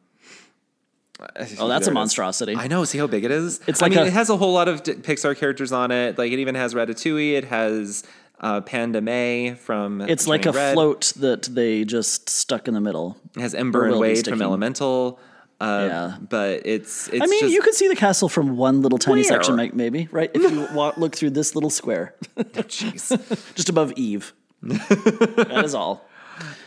Oh, 1.59 1.69
that's 1.69 1.87
a 1.87 1.91
monstrosity. 1.91 2.55
I 2.57 2.67
know. 2.67 2.83
See 2.83 2.97
how 2.97 3.07
big 3.07 3.23
it 3.23 3.31
is. 3.31 3.61
It's 3.67 3.81
I 3.81 3.85
like 3.85 3.91
mean, 3.91 3.99
a- 4.03 4.07
it 4.07 4.13
has 4.13 4.29
a 4.29 4.35
whole 4.35 4.51
lot 4.51 4.67
of 4.67 4.83
d- 4.83 4.95
Pixar 4.95 5.37
characters 5.37 5.71
on 5.71 5.89
it. 5.91 6.17
Like 6.17 6.33
it 6.33 6.39
even 6.39 6.55
has 6.55 6.73
Ratatouille. 6.73 7.37
It 7.37 7.45
has 7.45 8.03
uh, 8.39 8.61
Panda 8.61 9.01
May 9.01 9.55
from. 9.55 10.01
It's 10.01 10.27
like 10.27 10.45
a 10.45 10.51
Red. 10.51 10.73
float 10.73 11.13
that 11.17 11.43
they 11.43 11.83
just 11.85 12.29
stuck 12.29 12.67
in 12.67 12.73
the 12.73 12.81
middle. 12.81 13.17
It 13.35 13.41
has 13.41 13.53
Ember 13.55 13.85
and 13.85 13.99
Wade 13.99 14.27
from 14.27 14.41
Elemental. 14.41 15.19
Uh, 15.61 15.85
Yeah. 15.89 16.17
But 16.29 16.63
it's 16.65 17.07
it's 17.07 17.23
I 17.23 17.27
mean, 17.27 17.39
just, 17.41 17.53
you 17.53 17.61
could 17.61 17.73
see 17.75 17.87
the 17.87 17.95
castle 17.95 18.27
from 18.27 18.57
one 18.57 18.81
little 18.81 18.97
tiny 18.97 19.21
Where? 19.21 19.23
section, 19.23 19.55
may- 19.55 19.71
maybe, 19.73 20.09
right? 20.11 20.29
If 20.33 20.41
you 20.51 20.67
walk, 20.73 20.97
look 20.97 21.15
through 21.15 21.29
this 21.31 21.55
little 21.55 21.69
square, 21.69 22.13
Jeez. 22.37 23.53
just 23.55 23.69
above 23.69 23.93
Eve. 23.95 24.33
that 24.61 25.61
is 25.63 25.73
all. 25.73 26.05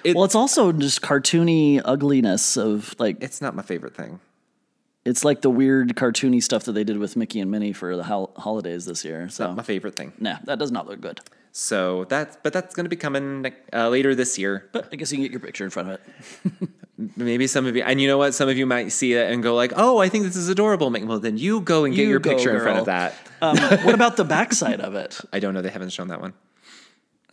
It- 0.05 0.17
well, 0.17 0.25
it's 0.25 0.35
also 0.35 0.73
just 0.73 1.03
cartoony 1.03 1.83
ugliness 1.85 2.57
of 2.57 2.95
like 2.99 3.23
it's 3.23 3.43
not 3.43 3.55
my 3.55 3.63
favorite 3.63 3.95
thing. 3.95 4.21
it's 5.05 5.23
like 5.25 5.43
the 5.43 5.51
weird 5.51 5.95
cartoony 5.95 6.43
stuff 6.43 6.65
that 6.65 6.73
they 6.73 6.85
did 6.85 6.97
with 6.97 7.15
Mickey 7.17 7.41
and 7.41 7.51
Minnie 7.51 7.75
for 7.75 7.95
the 7.95 8.05
hol- 8.05 8.33
holidays 8.39 8.87
this 8.87 9.05
year. 9.05 9.29
So, 9.29 9.53
My 9.53 9.63
favorite 9.63 9.97
thing. 9.97 10.13
nah, 10.19 10.37
that 10.45 10.59
does 10.59 10.73
not 10.73 10.87
look 10.89 11.01
good. 11.03 11.21
So 11.61 12.05
that's 12.05 12.39
but 12.45 12.53
that's 12.53 12.73
going 12.73 12.85
to 12.85 12.89
be 12.89 12.95
coming 12.95 13.53
uh, 13.73 13.89
later 13.89 14.15
this 14.15 14.39
year. 14.39 14.69
But 14.71 14.91
I 14.93 14.97
guess 14.97 15.11
you 15.11 15.17
can 15.17 15.25
get 15.25 15.33
your 15.33 15.41
picture 15.41 15.65
in 15.65 15.71
front 15.71 15.89
of 15.89 15.95
it. 16.63 16.69
Maybe 17.17 17.49
some 17.49 17.67
of 17.67 17.75
you, 17.75 17.83
and 17.83 18.01
you 18.01 18.07
know 18.07 18.17
what? 18.17 18.33
Some 18.33 18.49
of 18.49 18.57
you 18.57 18.65
might 18.65 18.93
see 18.93 19.15
it 19.15 19.29
and 19.33 19.43
go 19.43 19.57
like, 19.57 19.73
"Oh, 19.75 19.99
I 19.99 20.09
think 20.09 20.23
this 20.23 20.37
is 20.37 20.49
adorable." 20.49 20.89
Well, 20.89 21.19
then 21.19 21.37
you 21.37 21.61
go 21.61 21.85
and 21.85 21.93
get 21.93 22.03
You 22.03 22.11
your 22.11 22.21
go, 22.21 22.31
picture 22.31 22.55
in 22.55 22.63
front 22.63 22.79
of 22.79 22.85
that. 22.85 23.15
Um, 23.43 23.57
what 23.85 23.93
about 23.93 24.17
the 24.17 24.25
backside 24.25 24.81
of 24.81 24.95
it? 24.95 25.21
I 25.33 25.41
don't 25.41 25.53
know. 25.53 25.61
They 25.61 25.71
haven't 25.71 25.91
shown 25.91 26.09
that 26.09 26.21
one. 26.21 26.33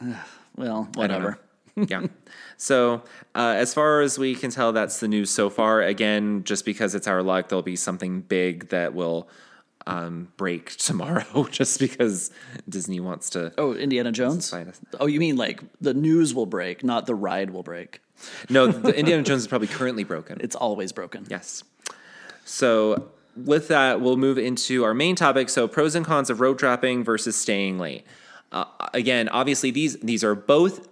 Well, 0.57 0.87
I 0.97 1.05
don't 1.05 1.21
know. 1.21 1.35
whatever. 1.75 1.87
yeah. 1.87 2.07
So, 2.57 3.03
uh, 3.35 3.53
as 3.57 3.73
far 3.73 3.99
as 4.01 4.17
we 4.17 4.33
can 4.33 4.49
tell, 4.49 4.71
that's 4.71 5.01
the 5.01 5.09
news 5.09 5.29
so 5.29 5.49
far. 5.49 5.81
Again, 5.81 6.45
just 6.45 6.63
because 6.63 6.95
it's 6.95 7.05
our 7.05 7.21
luck, 7.21 7.49
there'll 7.49 7.61
be 7.61 7.75
something 7.75 8.21
big 8.21 8.69
that 8.69 8.93
will 8.95 9.27
um, 9.87 10.29
break 10.37 10.75
tomorrow, 10.77 11.47
just 11.51 11.79
because 11.79 12.31
Disney 12.67 12.99
wants 12.99 13.29
to. 13.31 13.53
Oh, 13.57 13.73
Indiana 13.73 14.11
Jones. 14.11 14.53
Oh, 14.99 15.05
you 15.05 15.19
mean 15.19 15.35
like 15.35 15.63
the 15.81 15.93
news 15.93 16.33
will 16.33 16.45
break, 16.45 16.83
not 16.83 17.05
the 17.05 17.15
ride 17.15 17.51
will 17.51 17.63
break. 17.63 18.01
No, 18.49 18.67
the 18.67 18.95
Indiana 18.99 19.23
Jones 19.23 19.41
is 19.41 19.47
probably 19.47 19.67
currently 19.67 20.03
broken. 20.03 20.39
It's 20.41 20.55
always 20.55 20.91
broken. 20.91 21.25
Yes. 21.29 21.63
So 22.45 23.09
with 23.35 23.67
that, 23.67 24.01
we'll 24.01 24.17
move 24.17 24.37
into 24.37 24.83
our 24.83 24.93
main 24.93 25.15
topic. 25.15 25.49
So 25.49 25.67
pros 25.67 25.95
and 25.95 26.05
cons 26.05 26.29
of 26.29 26.39
rope 26.39 26.57
dropping 26.57 27.03
versus 27.03 27.35
staying 27.35 27.77
late. 27.79 28.05
Uh, 28.51 28.65
again, 28.93 29.27
obviously 29.29 29.71
these 29.71 29.97
these 29.99 30.23
are 30.23 30.35
both 30.35 30.87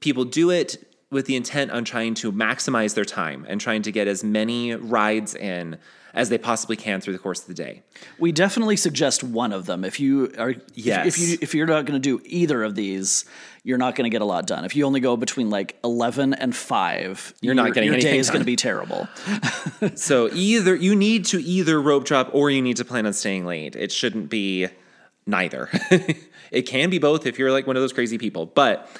people 0.00 0.24
do 0.24 0.50
it 0.50 0.84
with 1.10 1.26
the 1.26 1.36
intent 1.36 1.70
on 1.70 1.84
trying 1.84 2.14
to 2.14 2.30
maximize 2.30 2.94
their 2.94 3.04
time 3.04 3.44
and 3.48 3.60
trying 3.60 3.82
to 3.82 3.90
get 3.90 4.06
as 4.06 4.22
many 4.22 4.74
rides 4.74 5.34
in 5.34 5.78
as 6.14 6.28
they 6.30 6.38
possibly 6.38 6.76
can 6.76 7.00
through 7.00 7.12
the 7.12 7.18
course 7.18 7.40
of 7.42 7.46
the 7.48 7.54
day. 7.54 7.82
We 8.18 8.32
definitely 8.32 8.76
suggest 8.76 9.22
one 9.22 9.52
of 9.52 9.66
them. 9.66 9.84
If 9.84 10.00
you 10.00 10.32
are, 10.38 10.50
if- 10.50 10.62
Yes. 10.74 11.06
if, 11.06 11.18
you 11.18 11.38
if 11.42 11.54
you're 11.54 11.66
not 11.66 11.84
going 11.86 12.00
to 12.00 12.18
do 12.18 12.20
either 12.24 12.62
of 12.64 12.74
these, 12.74 13.24
you're 13.64 13.78
not 13.78 13.94
going 13.94 14.04
to 14.04 14.10
get 14.10 14.22
a 14.22 14.24
lot 14.24 14.46
done. 14.46 14.64
If 14.64 14.74
you 14.74 14.84
only 14.84 15.00
go 15.00 15.16
between 15.16 15.50
like 15.50 15.76
eleven 15.84 16.32
and 16.34 16.54
five, 16.56 17.34
you're 17.40 17.54
not 17.54 17.74
getting 17.74 17.88
your 17.88 17.94
anything 17.94 18.12
day 18.12 18.18
is 18.18 18.28
done. 18.28 18.34
going 18.34 18.42
to 18.42 18.46
be 18.46 18.56
terrible. 18.56 19.08
So 19.94 20.28
either 20.32 20.74
you 20.74 20.96
need 20.96 21.24
to 21.26 21.40
either 21.40 21.80
rope 21.80 22.04
drop 22.04 22.30
or 22.32 22.50
you 22.50 22.60
need 22.62 22.78
to 22.78 22.84
plan 22.84 23.06
on 23.06 23.12
staying 23.12 23.46
late. 23.46 23.76
It 23.76 23.92
shouldn't 23.92 24.28
be 24.28 24.68
neither. 25.26 25.68
it 26.50 26.62
can 26.62 26.90
be 26.90 26.98
both 26.98 27.26
if 27.26 27.38
you're 27.38 27.52
like 27.52 27.66
one 27.66 27.76
of 27.76 27.82
those 27.82 27.92
crazy 27.92 28.18
people, 28.18 28.46
but 28.46 28.90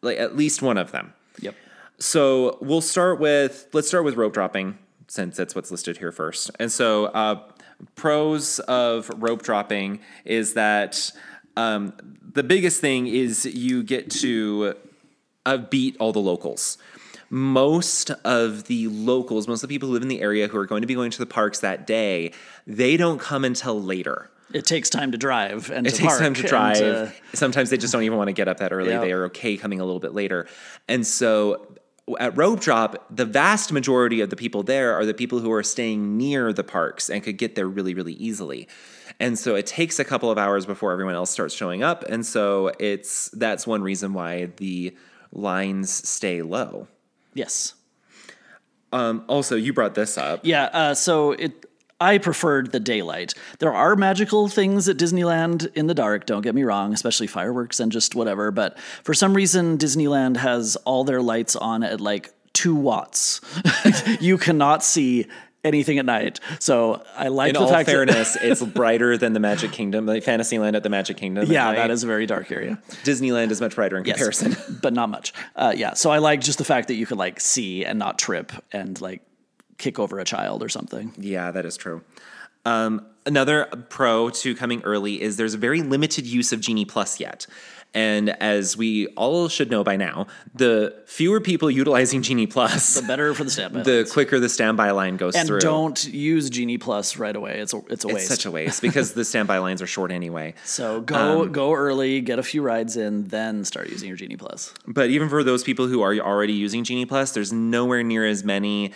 like 0.00 0.18
at 0.18 0.36
least 0.36 0.62
one 0.62 0.76
of 0.78 0.92
them. 0.92 1.12
Yep. 1.40 1.54
So 1.98 2.58
we'll 2.60 2.80
start 2.82 3.18
with 3.18 3.66
let's 3.72 3.88
start 3.88 4.04
with 4.04 4.14
rope 4.16 4.32
dropping 4.34 4.78
since 5.12 5.36
that's 5.36 5.54
what's 5.54 5.70
listed 5.70 5.98
here 5.98 6.10
first. 6.10 6.50
And 6.58 6.72
so 6.72 7.04
uh, 7.06 7.42
pros 7.96 8.60
of 8.60 9.10
rope 9.16 9.42
dropping 9.42 10.00
is 10.24 10.54
that 10.54 11.12
um, 11.54 11.92
the 12.32 12.42
biggest 12.42 12.80
thing 12.80 13.06
is 13.06 13.44
you 13.44 13.82
get 13.82 14.10
to 14.22 14.74
uh, 15.44 15.58
beat 15.58 15.98
all 15.98 16.14
the 16.14 16.18
locals. 16.18 16.78
Most 17.28 18.10
of 18.24 18.64
the 18.64 18.88
locals, 18.88 19.46
most 19.46 19.62
of 19.62 19.68
the 19.68 19.74
people 19.74 19.88
who 19.88 19.92
live 19.92 20.00
in 20.02 20.08
the 20.08 20.22
area 20.22 20.48
who 20.48 20.56
are 20.56 20.64
going 20.64 20.80
to 20.80 20.86
be 20.88 20.94
going 20.94 21.10
to 21.10 21.18
the 21.18 21.26
parks 21.26 21.60
that 21.60 21.86
day, 21.86 22.32
they 22.66 22.96
don't 22.96 23.20
come 23.20 23.44
until 23.44 23.82
later. 23.82 24.30
It 24.54 24.64
takes 24.64 24.88
time 24.88 25.12
to 25.12 25.18
drive 25.18 25.70
and 25.70 25.86
It 25.86 25.90
to 25.90 25.96
takes 25.98 26.18
time 26.18 26.32
to 26.34 26.42
drive. 26.42 26.80
uh, 26.80 27.08
Sometimes 27.34 27.68
they 27.68 27.76
just 27.76 27.92
don't 27.92 28.02
even 28.02 28.16
want 28.16 28.28
to 28.28 28.34
get 28.34 28.48
up 28.48 28.58
that 28.58 28.72
early. 28.72 28.90
Yeah. 28.90 29.00
They 29.00 29.12
are 29.12 29.24
okay 29.26 29.58
coming 29.58 29.78
a 29.78 29.84
little 29.84 30.00
bit 30.00 30.14
later. 30.14 30.46
And 30.88 31.06
so 31.06 31.66
at 32.18 32.36
Rope 32.36 32.60
Drop, 32.60 33.06
the 33.14 33.24
vast 33.24 33.72
majority 33.72 34.20
of 34.20 34.30
the 34.30 34.36
people 34.36 34.62
there 34.62 34.94
are 34.94 35.06
the 35.06 35.14
people 35.14 35.38
who 35.38 35.52
are 35.52 35.62
staying 35.62 36.16
near 36.16 36.52
the 36.52 36.64
parks 36.64 37.08
and 37.08 37.22
could 37.22 37.38
get 37.38 37.54
there 37.54 37.68
really, 37.68 37.94
really 37.94 38.14
easily. 38.14 38.68
And 39.20 39.38
so 39.38 39.54
it 39.54 39.66
takes 39.66 39.98
a 39.98 40.04
couple 40.04 40.30
of 40.30 40.38
hours 40.38 40.66
before 40.66 40.92
everyone 40.92 41.14
else 41.14 41.30
starts 41.30 41.54
showing 41.54 41.82
up. 41.82 42.04
And 42.08 42.26
so 42.26 42.72
it's 42.78 43.28
that's 43.30 43.66
one 43.66 43.82
reason 43.82 44.14
why 44.14 44.46
the 44.56 44.96
lines 45.32 45.90
stay 45.90 46.42
low. 46.42 46.88
yes. 47.34 47.74
Um, 48.94 49.24
also, 49.26 49.56
you 49.56 49.72
brought 49.72 49.94
this 49.94 50.18
up. 50.18 50.40
Yeah, 50.42 50.64
uh, 50.64 50.94
so 50.94 51.32
it 51.32 51.64
I 52.02 52.18
preferred 52.18 52.72
the 52.72 52.80
daylight. 52.80 53.34
There 53.60 53.72
are 53.72 53.94
magical 53.96 54.48
things 54.48 54.88
at 54.88 54.96
Disneyland 54.96 55.72
in 55.76 55.86
the 55.86 55.94
dark, 55.94 56.26
don't 56.26 56.42
get 56.42 56.54
me 56.54 56.64
wrong, 56.64 56.92
especially 56.92 57.28
fireworks 57.28 57.78
and 57.80 57.92
just 57.92 58.14
whatever, 58.14 58.50
but 58.50 58.78
for 59.04 59.14
some 59.14 59.34
reason 59.34 59.78
Disneyland 59.78 60.36
has 60.38 60.76
all 60.84 61.04
their 61.04 61.22
lights 61.22 61.54
on 61.56 61.82
at 61.82 62.00
like 62.00 62.32
2 62.54 62.74
watts. 62.74 63.40
you 64.20 64.36
cannot 64.36 64.82
see 64.82 65.26
anything 65.64 65.96
at 65.98 66.04
night. 66.04 66.40
So 66.58 67.04
I 67.16 67.28
like 67.28 67.50
In 67.50 67.54
the 67.54 67.60
all 67.60 67.68
fact 67.68 67.86
that- 67.86 67.92
in 68.00 68.08
fairness, 68.08 68.36
it's 68.42 68.62
brighter 68.62 69.16
than 69.16 69.32
the 69.32 69.38
Magic 69.40 69.70
Kingdom, 69.70 70.06
like 70.06 70.24
Fantasyland 70.24 70.74
at 70.74 70.82
the 70.82 70.88
Magic 70.90 71.16
Kingdom. 71.16 71.50
yeah, 71.50 71.72
that 71.72 71.90
is 71.92 72.02
a 72.02 72.06
very 72.08 72.26
dark 72.26 72.50
area. 72.50 72.82
Disneyland 73.04 73.50
is 73.52 73.60
much 73.60 73.76
brighter 73.76 73.96
in 73.96 74.04
Yes, 74.04 74.16
comparison. 74.16 74.56
but 74.82 74.92
not 74.92 75.08
much. 75.08 75.32
Uh, 75.54 75.72
yeah, 75.76 75.94
so 75.94 76.10
I 76.10 76.18
like 76.18 76.40
just 76.40 76.58
the 76.58 76.64
fact 76.64 76.88
that 76.88 76.94
you 76.94 77.06
could 77.06 77.18
like 77.18 77.38
see 77.40 77.84
and 77.84 77.96
not 77.98 78.18
trip 78.18 78.50
and 78.72 79.00
like 79.00 79.22
kick 79.82 79.98
over 79.98 80.18
a 80.18 80.24
child 80.24 80.62
or 80.62 80.68
something. 80.68 81.12
Yeah, 81.18 81.50
that 81.50 81.66
is 81.66 81.76
true. 81.76 82.02
Um, 82.64 83.04
another 83.26 83.66
pro 83.88 84.30
to 84.30 84.54
coming 84.54 84.82
early 84.84 85.20
is 85.20 85.36
there's 85.36 85.54
very 85.54 85.82
limited 85.82 86.24
use 86.26 86.52
of 86.52 86.60
Genie 86.60 86.84
Plus 86.84 87.18
yet. 87.18 87.46
And 87.94 88.30
as 88.40 88.74
we 88.74 89.08
all 89.08 89.48
should 89.48 89.70
know 89.70 89.84
by 89.84 89.96
now, 89.96 90.26
the 90.54 90.94
fewer 91.04 91.40
people 91.42 91.70
utilizing 91.70 92.22
Genie 92.22 92.46
Plus, 92.46 92.94
The 92.94 93.02
better 93.06 93.34
for 93.34 93.44
the 93.44 93.50
standby. 93.50 93.82
the 93.92 94.08
quicker 94.10 94.40
the 94.40 94.48
standby 94.48 94.92
line 94.92 95.16
goes 95.18 95.34
and 95.34 95.46
through. 95.46 95.60
don't 95.60 96.02
use 96.06 96.48
Genie 96.48 96.78
Plus 96.78 97.18
right 97.18 97.36
away. 97.36 97.58
It's 97.58 97.74
a 97.74 97.82
it's 97.90 98.04
a 98.04 98.08
waste. 98.08 98.18
it's 98.20 98.28
such 98.28 98.46
a 98.46 98.50
waste 98.50 98.80
because 98.80 99.12
the 99.12 99.26
standby 99.26 99.58
lines 99.58 99.82
are 99.82 99.86
short 99.86 100.10
anyway. 100.10 100.54
so 100.64 101.02
go 101.02 101.42
Um, 101.42 101.52
go 101.52 101.74
early, 101.74 102.22
get 102.22 102.38
a 102.38 102.42
few 102.42 102.62
rides 102.62 102.96
in, 102.96 103.24
then 103.28 103.62
start 103.64 103.90
using 103.90 104.08
your 104.08 104.16
Genie 104.16 104.36
Plus. 104.38 104.72
But 104.86 105.10
even 105.10 105.28
for 105.28 105.44
those 105.44 105.62
people 105.62 105.86
who 105.86 106.00
are 106.00 106.14
already 106.14 106.54
using 106.54 106.84
Genie 106.84 107.04
Plus, 107.04 107.32
there's 107.32 107.52
nowhere 107.52 108.02
near 108.02 108.24
as 108.24 108.42
many. 108.42 108.92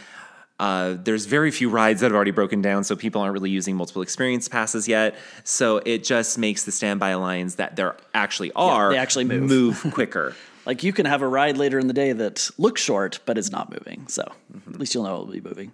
Uh, 0.59 0.95
there's 1.03 1.27
very 1.27 1.51
few 1.51 1.69
rides 1.69 2.01
that 2.01 2.07
have 2.07 2.15
already 2.17 2.31
broken 2.31 2.63
down, 2.63 2.83
so 2.85 2.97
people 2.97 3.21
aren't 3.21 3.35
really 3.35 3.51
using 3.51 3.77
multiple 3.77 4.01
experience 4.03 4.49
passes 4.49 4.89
yet. 4.89 5.15
So 5.45 5.83
it 5.85 6.03
just 6.05 6.39
makes 6.39 6.65
the 6.65 6.73
standby 6.73 7.15
lines 7.15 7.57
that 7.57 7.77
there 7.77 7.97
actually 8.15 8.53
are 8.53 8.91
they 8.93 8.99
actually 8.99 9.25
move. 9.25 9.43
move 9.85 9.87
quicker. 9.95 10.35
Like 10.65 10.83
you 10.83 10.93
can 10.93 11.07
have 11.07 11.23
a 11.23 11.29
ride 11.29 11.57
later 11.59 11.79
in 11.79 11.87
the 11.87 11.93
day 11.93 12.13
that 12.13 12.51
looks 12.59 12.81
short 12.83 13.21
but 13.27 13.39
is 13.39 13.53
not 13.53 13.71
moving. 13.71 14.09
So 14.09 14.25
Mm-hmm. 14.55 14.73
at 14.75 14.81
least 14.81 14.95
you'll 14.95 15.05
know 15.05 15.17
it 15.17 15.27
will 15.27 15.33
be 15.33 15.41
moving. 15.41 15.73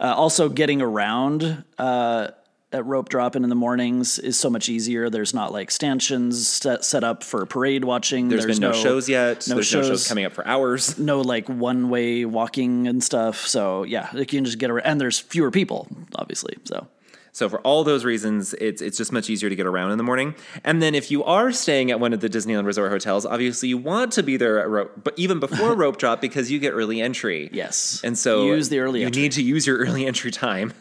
Uh, 0.00 0.12
also, 0.16 0.48
getting 0.48 0.82
around 0.82 1.62
uh, 1.78 2.28
at 2.74 2.84
rope 2.84 3.08
dropping 3.08 3.42
in 3.44 3.48
the 3.48 3.54
mornings 3.54 4.18
is 4.18 4.36
so 4.38 4.50
much 4.50 4.68
easier. 4.68 5.08
There's 5.08 5.32
not 5.32 5.52
like 5.52 5.70
stanchions 5.70 6.46
set, 6.46 6.84
set 6.84 7.04
up 7.04 7.22
for 7.22 7.46
parade 7.46 7.84
watching. 7.84 8.28
There's 8.28 8.44
been 8.46 8.58
no, 8.58 8.72
shows 8.72 9.08
yet. 9.08 9.46
No 9.48 9.54
there's 9.54 9.66
shows 9.66 9.86
no 9.88 9.92
shows 9.94 10.08
coming 10.08 10.24
up 10.26 10.32
for 10.32 10.46
hours. 10.46 10.98
no 11.12 11.20
like 11.20 11.48
one 11.48 11.88
way 11.88 12.24
walking 12.24 12.86
and 12.88 13.02
stuff. 13.02 13.46
So 13.46 13.84
yeah, 13.84 14.10
you 14.14 14.26
can 14.26 14.44
just 14.44 14.58
get 14.58 14.70
around, 14.70 14.84
and 14.86 15.00
there's 15.00 15.18
fewer 15.18 15.50
people, 15.50 15.88
obviously. 16.16 16.56
So 16.64 16.88
So 17.32 17.48
for 17.48 17.60
all 17.62 17.82
those 17.84 18.04
reasons, 18.04 18.54
it's 18.54 18.80
it's 18.82 18.96
just 18.98 19.12
much 19.12 19.28
easier 19.30 19.48
to 19.50 19.56
get 19.56 19.66
around 19.66 19.90
in 19.92 19.98
the 19.98 20.04
morning. 20.04 20.34
And 20.64 20.80
then 20.82 20.94
if 20.94 21.10
you 21.10 21.24
are 21.24 21.50
staying 21.52 21.90
at 21.90 21.98
one 22.00 22.12
of 22.12 22.20
the 22.20 22.28
Disneyland 22.28 22.66
Resort 22.66 22.90
hotels, 22.92 23.24
obviously 23.26 23.68
you 23.68 23.78
want 23.78 24.12
to 24.12 24.22
be 24.22 24.36
there 24.36 24.60
at 24.60 24.68
rope, 24.68 24.92
but 25.02 25.14
even 25.16 25.40
before 25.40 25.74
rope 25.84 25.96
drop 25.98 26.20
because 26.20 26.50
you 26.50 26.58
get 26.58 26.70
early 26.72 27.00
entry. 27.00 27.50
yes, 27.52 28.00
And 28.04 28.16
so 28.18 28.46
use 28.46 28.68
the 28.68 28.78
early 28.80 29.00
You 29.00 29.06
entry. 29.06 29.22
need 29.22 29.32
to 29.32 29.42
use 29.42 29.66
your 29.66 29.78
early 29.78 30.06
entry 30.06 30.30
time, 30.30 30.72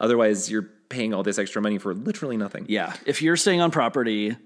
otherwise 0.00 0.50
you're 0.50 0.68
paying 0.88 1.14
all 1.14 1.22
this 1.22 1.38
extra 1.38 1.62
money 1.62 1.78
for 1.78 1.94
literally 1.94 2.36
nothing. 2.36 2.66
Yeah, 2.68 2.94
if 3.06 3.22
you're 3.22 3.36
staying 3.36 3.60
on 3.60 3.70
property, 3.70 4.36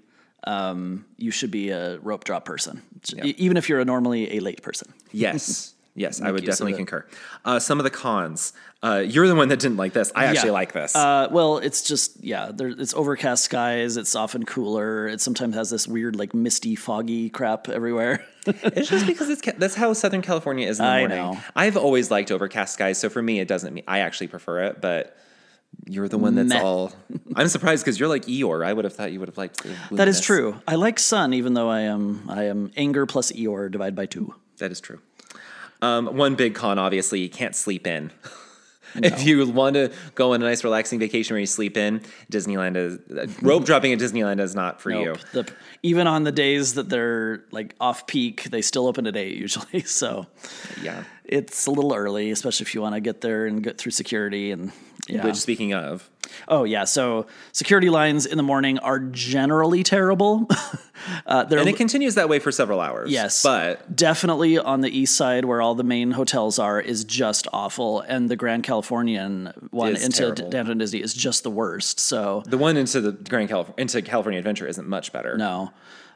um, 0.45 1.05
you 1.17 1.31
should 1.31 1.51
be 1.51 1.69
a 1.69 1.97
rope 1.99 2.23
drop 2.23 2.45
person, 2.45 2.81
E- 3.23 3.33
even 3.37 3.57
if 3.57 3.67
you're 3.69 3.79
a 3.79 3.85
normally 3.85 4.37
a 4.37 4.39
late 4.41 4.61
person. 4.61 4.93
Yes. 5.11 5.71
Yes, 5.97 6.19
I 6.21 6.29
would 6.29 6.43
definitely 6.43 6.73
concur. 6.73 7.05
Uh, 7.45 7.57
some 7.57 7.79
of 7.79 7.85
the 7.85 7.89
cons. 7.89 8.51
Uh, 8.83 9.01
you're 9.07 9.29
the 9.29 9.33
one 9.35 9.47
that 9.47 9.59
didn't 9.59 9.77
like 9.77 9.93
this. 9.93 10.11
I 10.13 10.25
actually 10.25 10.49
Yeah. 10.49 10.51
like 10.51 10.73
this. 10.73 10.93
Uh, 10.93 11.29
well, 11.31 11.57
it's 11.59 11.81
just 11.83 12.21
yeah, 12.21 12.51
there, 12.53 12.67
it's 12.67 12.93
overcast 12.93 13.45
skies. 13.45 13.95
It's 13.95 14.13
often 14.13 14.43
cooler. 14.43 15.07
It 15.07 15.21
sometimes 15.21 15.55
has 15.55 15.69
this 15.69 15.87
weird 15.87 16.17
like 16.17 16.33
misty, 16.33 16.75
foggy 16.75 17.29
crap 17.29 17.69
everywhere. 17.69 18.25
It's 18.45 18.89
just 18.89 19.07
because 19.07 19.29
it's 19.29 19.41
that's 19.57 19.73
how 19.75 19.93
Southern 19.93 20.21
California 20.21 20.67
is 20.67 20.79
in 20.79 20.85
the 20.85 20.91
I 20.91 20.99
morning. 20.99 21.17
know. 21.17 21.37
I've 21.55 21.77
always 21.77 22.11
liked 22.11 22.29
overcast 22.29 22.73
skies, 22.73 22.97
so 22.97 23.09
for 23.09 23.21
me, 23.21 23.39
it 23.39 23.47
doesn't. 23.47 23.73
mean 23.73 23.85
I 23.87 23.99
actually 23.99 24.27
prefer 24.27 24.63
it, 24.65 24.81
but 24.81 25.17
you're 25.85 26.07
the 26.07 26.17
one 26.17 26.35
that's 26.35 26.49
Meh. 26.49 26.61
all. 26.61 26.93
I'm 27.35 27.47
surprised 27.47 27.83
because 27.83 27.99
you're 27.99 28.09
like 28.09 28.25
Eeyore. 28.25 28.65
I 28.65 28.73
would 28.73 28.85
have 28.85 28.93
thought 28.93 29.11
you 29.11 29.19
would 29.19 29.29
have 29.29 29.37
liked. 29.37 29.65
That 29.91 30.07
is 30.07 30.19
true. 30.21 30.59
I 30.67 30.75
like 30.75 30.99
sun, 30.99 31.33
even 31.33 31.53
though 31.53 31.69
I 31.69 31.81
am 31.81 32.25
I 32.29 32.43
am 32.45 32.71
anger 32.75 33.05
plus 33.05 33.31
Eeyore 33.31 33.71
divided 33.71 33.95
by 33.95 34.05
two. 34.05 34.33
That 34.57 34.71
is 34.71 34.79
true. 34.81 34.99
Um, 35.81 36.15
one 36.17 36.35
big 36.35 36.55
con, 36.55 36.79
obviously, 36.79 37.19
you 37.19 37.29
can't 37.29 37.55
sleep 37.55 37.85
in. 37.87 38.11
If 38.97 39.25
you 39.25 39.45
want 39.51 39.73
to 39.73 39.91
go 40.13 40.31
on 40.33 40.41
a 40.41 40.45
nice 40.45 40.63
relaxing 40.63 40.99
vacation 40.99 41.33
where 41.33 41.41
you 41.41 41.45
sleep 41.47 41.75
in, 41.75 41.99
Disneyland 42.31 42.77
is 42.77 42.97
uh, 43.11 43.27
rope 43.41 43.65
dropping 43.65 43.91
at 43.91 43.99
Disneyland 43.99 44.39
is 44.39 44.55
not 44.55 44.79
for 44.79 44.89
you. 44.89 45.17
The, 45.33 45.51
even 45.83 46.07
on 46.07 46.23
the 46.23 46.31
days 46.31 46.75
that 46.75 46.87
they're 46.87 47.43
like 47.51 47.75
off 47.81 48.07
peak, 48.07 48.43
they 48.43 48.61
still 48.61 48.87
open 48.87 49.05
at 49.05 49.17
eight 49.17 49.35
usually. 49.37 49.81
So 49.85 50.27
Yeah. 50.81 51.03
it's 51.25 51.65
a 51.65 51.71
little 51.71 51.93
early, 51.93 52.31
especially 52.31 52.63
if 52.63 52.73
you 52.73 52.81
want 52.81 52.95
to 52.95 53.01
get 53.01 53.19
there 53.19 53.47
and 53.47 53.61
get 53.61 53.77
through 53.77 53.91
security 53.91 54.51
and 54.51 54.71
yeah. 55.07 55.23
Which, 55.23 55.35
speaking 55.35 55.73
of, 55.73 56.09
Oh 56.47 56.63
yeah, 56.63 56.83
so 56.83 57.27
security 57.51 57.89
lines 57.89 58.25
in 58.25 58.37
the 58.37 58.43
morning 58.43 58.79
are 58.79 58.99
generally 58.99 59.83
terrible. 59.83 60.47
uh, 61.25 61.45
and 61.49 61.69
it 61.69 61.77
continues 61.77 62.15
that 62.15 62.29
way 62.29 62.39
for 62.39 62.51
several 62.51 62.79
hours. 62.79 63.11
yes, 63.11 63.43
but 63.43 63.95
definitely 63.95 64.57
on 64.57 64.81
the 64.81 64.89
east 64.89 65.15
side 65.15 65.45
where 65.45 65.61
all 65.61 65.75
the 65.75 65.83
main 65.83 66.11
hotels 66.11 66.59
are 66.59 66.79
is 66.79 67.03
just 67.03 67.47
awful, 67.53 68.01
and 68.01 68.29
the 68.29 68.35
Grand 68.35 68.63
Californian 68.63 69.53
one 69.71 69.95
into 69.95 70.09
terrible. 70.33 70.49
Downtown 70.49 70.77
Disney 70.77 71.01
is 71.01 71.13
just 71.13 71.43
the 71.43 71.51
worst. 71.51 71.99
So 71.99 72.43
the 72.45 72.57
one 72.57 72.77
into 72.77 73.01
the 73.01 73.11
Grand 73.11 73.49
Calif- 73.49 73.73
into 73.77 74.01
California 74.01 74.39
Adventure 74.39 74.67
isn't 74.67 74.87
much 74.87 75.11
better. 75.13 75.37
no. 75.37 75.71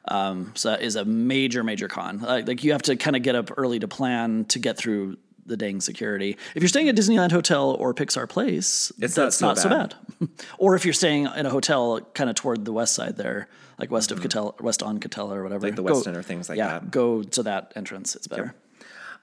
Um, 0.05 0.53
so 0.55 0.69
that 0.71 0.81
is 0.81 0.95
a 0.95 1.05
major, 1.05 1.63
major 1.63 1.87
con. 1.87 2.21
Like, 2.21 2.47
like 2.47 2.63
you 2.63 2.71
have 2.71 2.81
to 2.83 2.95
kind 2.95 3.15
of 3.15 3.21
get 3.21 3.35
up 3.35 3.51
early 3.57 3.79
to 3.79 3.87
plan 3.87 4.45
to 4.45 4.57
get 4.57 4.75
through 4.75 5.17
the 5.49 5.57
dang 5.57 5.81
security. 5.81 6.37
If 6.55 6.63
you're 6.63 6.69
staying 6.69 6.87
at 6.89 6.95
Disneyland 6.95 7.31
Hotel 7.31 7.71
or 7.71 7.93
Pixar 7.93 8.29
Place, 8.29 8.91
It's 8.99 9.17
not 9.17 9.23
that's 9.25 9.35
so 9.37 9.47
not 9.47 9.57
so 9.57 9.69
bad. 9.69 9.95
bad. 10.19 10.29
or 10.57 10.75
if 10.75 10.85
you're 10.85 10.93
staying 10.93 11.27
in 11.35 11.45
a 11.45 11.49
hotel 11.49 11.99
kind 12.13 12.29
of 12.29 12.35
toward 12.37 12.63
the 12.65 12.71
west 12.73 12.93
side 12.93 13.17
there, 13.17 13.49
like 13.77 13.91
west 13.91 14.11
of 14.11 14.19
Katella, 14.21 14.59
west 14.61 14.81
on 14.83 14.99
Katella 14.99 15.35
or 15.35 15.43
whatever, 15.43 15.67
Mm-hmm. 15.67 15.75
Like 15.75 15.75
the 15.75 15.83
go- 15.83 15.93
West 15.95 16.07
End 16.07 16.15
or 16.17 16.23
things 16.23 16.47
like 16.49 16.57
yeah, 16.57 16.79
that. 16.79 16.91
go 16.91 17.23
to 17.23 17.43
that 17.43 17.73
entrance. 17.75 18.15
It's 18.15 18.27
better. 18.27 18.53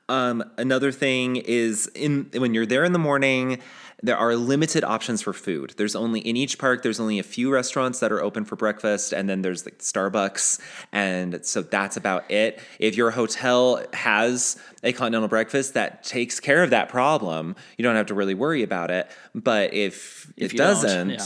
Um, 0.09 0.45
another 0.57 0.93
thing 0.93 1.35
is 1.37 1.89
in 1.89 2.31
when 2.33 2.55
you're 2.55 2.65
there 2.67 2.85
in 2.85 2.93
the 2.93 2.99
morning, 2.99 3.59
there 4.03 4.17
are 4.17 4.37
limited 4.37 4.85
options 4.85 5.23
for 5.23 5.33
food. 5.33 5.75
There's 5.77 5.97
only 5.97 6.21
in 6.21 6.37
each 6.37 6.59
park. 6.59 6.83
There's 6.83 7.01
only 7.01 7.19
a 7.19 7.23
few 7.23 7.53
restaurants 7.53 8.01
that 8.01 8.13
are 8.13 8.23
open 8.23 8.45
for 8.45 8.55
breakfast, 8.57 9.13
and 9.13 9.29
then 9.29 9.43
there's 9.43 9.65
like 9.65 9.79
Starbucks, 9.79 10.61
and 10.93 11.45
so 11.45 11.63
that's 11.63 11.97
about 11.97 12.31
it. 12.31 12.61
If 12.79 12.97
your 12.97 13.11
hotel 13.11 13.83
has 13.95 14.59
a 14.83 14.93
continental 14.93 15.29
breakfast, 15.29 15.75
that 15.75 16.05
takes 16.05 16.41
care 16.41 16.63
of 16.63 16.71
that 16.71 16.89
problem. 16.89 17.57
You 17.79 17.83
don't 17.85 17.97
have 17.97 18.07
to 18.07 18.15
really 18.15 18.35
worry 18.35 18.63
about 18.63 18.91
it. 18.91 19.11
But 19.35 19.73
if, 19.73 20.33
If 20.37 20.53
it 20.53 20.57
doesn't, 20.59 21.11
yeah. 21.11 21.25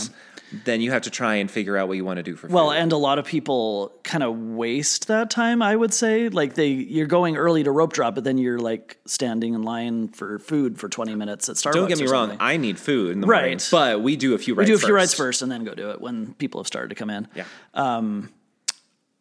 Then 0.53 0.81
you 0.81 0.91
have 0.91 1.03
to 1.03 1.11
try 1.11 1.37
and 1.37 1.51
figure 1.51 1.77
out 1.77 1.89
what 1.89 1.97
you 1.97 2.05
want 2.05 2.19
to 2.19 2.23
do 2.23 2.37
for 2.37 2.49
food. 2.49 2.55
Well, 2.55 2.71
and 2.73 2.93
a 2.93 2.97
lot 2.97 3.19
of 3.19 3.25
people 3.25 3.93
kind 4.03 4.23
of 4.23 4.37
waste 4.37 5.09
that 5.09 5.31
time. 5.31 5.63
I 5.63 5.75
would 5.75 5.93
say, 5.95 6.29
like 6.29 6.55
they, 6.55 6.69
you're 6.69 7.07
going 7.07 7.37
early 7.37 7.63
to 7.63 7.71
rope 7.71 7.93
drop, 7.93 8.15
but 8.15 8.25
then 8.25 8.39
you're 8.39 8.59
like 8.59 8.99
standing 9.07 9.55
in 9.55 9.63
line 9.63 10.09
for 10.09 10.39
food 10.39 10.79
for 10.79 10.89
20 10.89 11.15
minutes 11.15 11.49
at 11.49 11.57
Starbucks. 11.57 11.73
don't 11.73 11.89
get 11.89 11.99
me 11.99 12.07
wrong. 12.07 12.37
I 12.41 12.57
need 12.57 12.79
food 12.79 13.13
in 13.13 13.21
the 13.21 13.27
morning, 13.27 13.59
but 13.71 14.01
we 14.03 14.17
do 14.17 14.35
a 14.35 14.39
few 14.39 14.55
rides 14.55 14.69
we 14.69 14.73
do 14.73 14.77
a 14.77 14.79
few 14.79 14.89
first. 14.89 14.95
rides 14.95 15.15
first 15.15 15.43
and 15.43 15.51
then 15.51 15.65
go 15.65 15.75
do 15.75 15.91
it 15.91 16.01
when 16.01 16.35
people 16.35 16.61
have 16.61 16.67
started 16.67 16.89
to 16.89 16.95
come 16.95 17.11
in. 17.11 17.29
Yeah. 17.35 17.45
Um, 17.75 18.31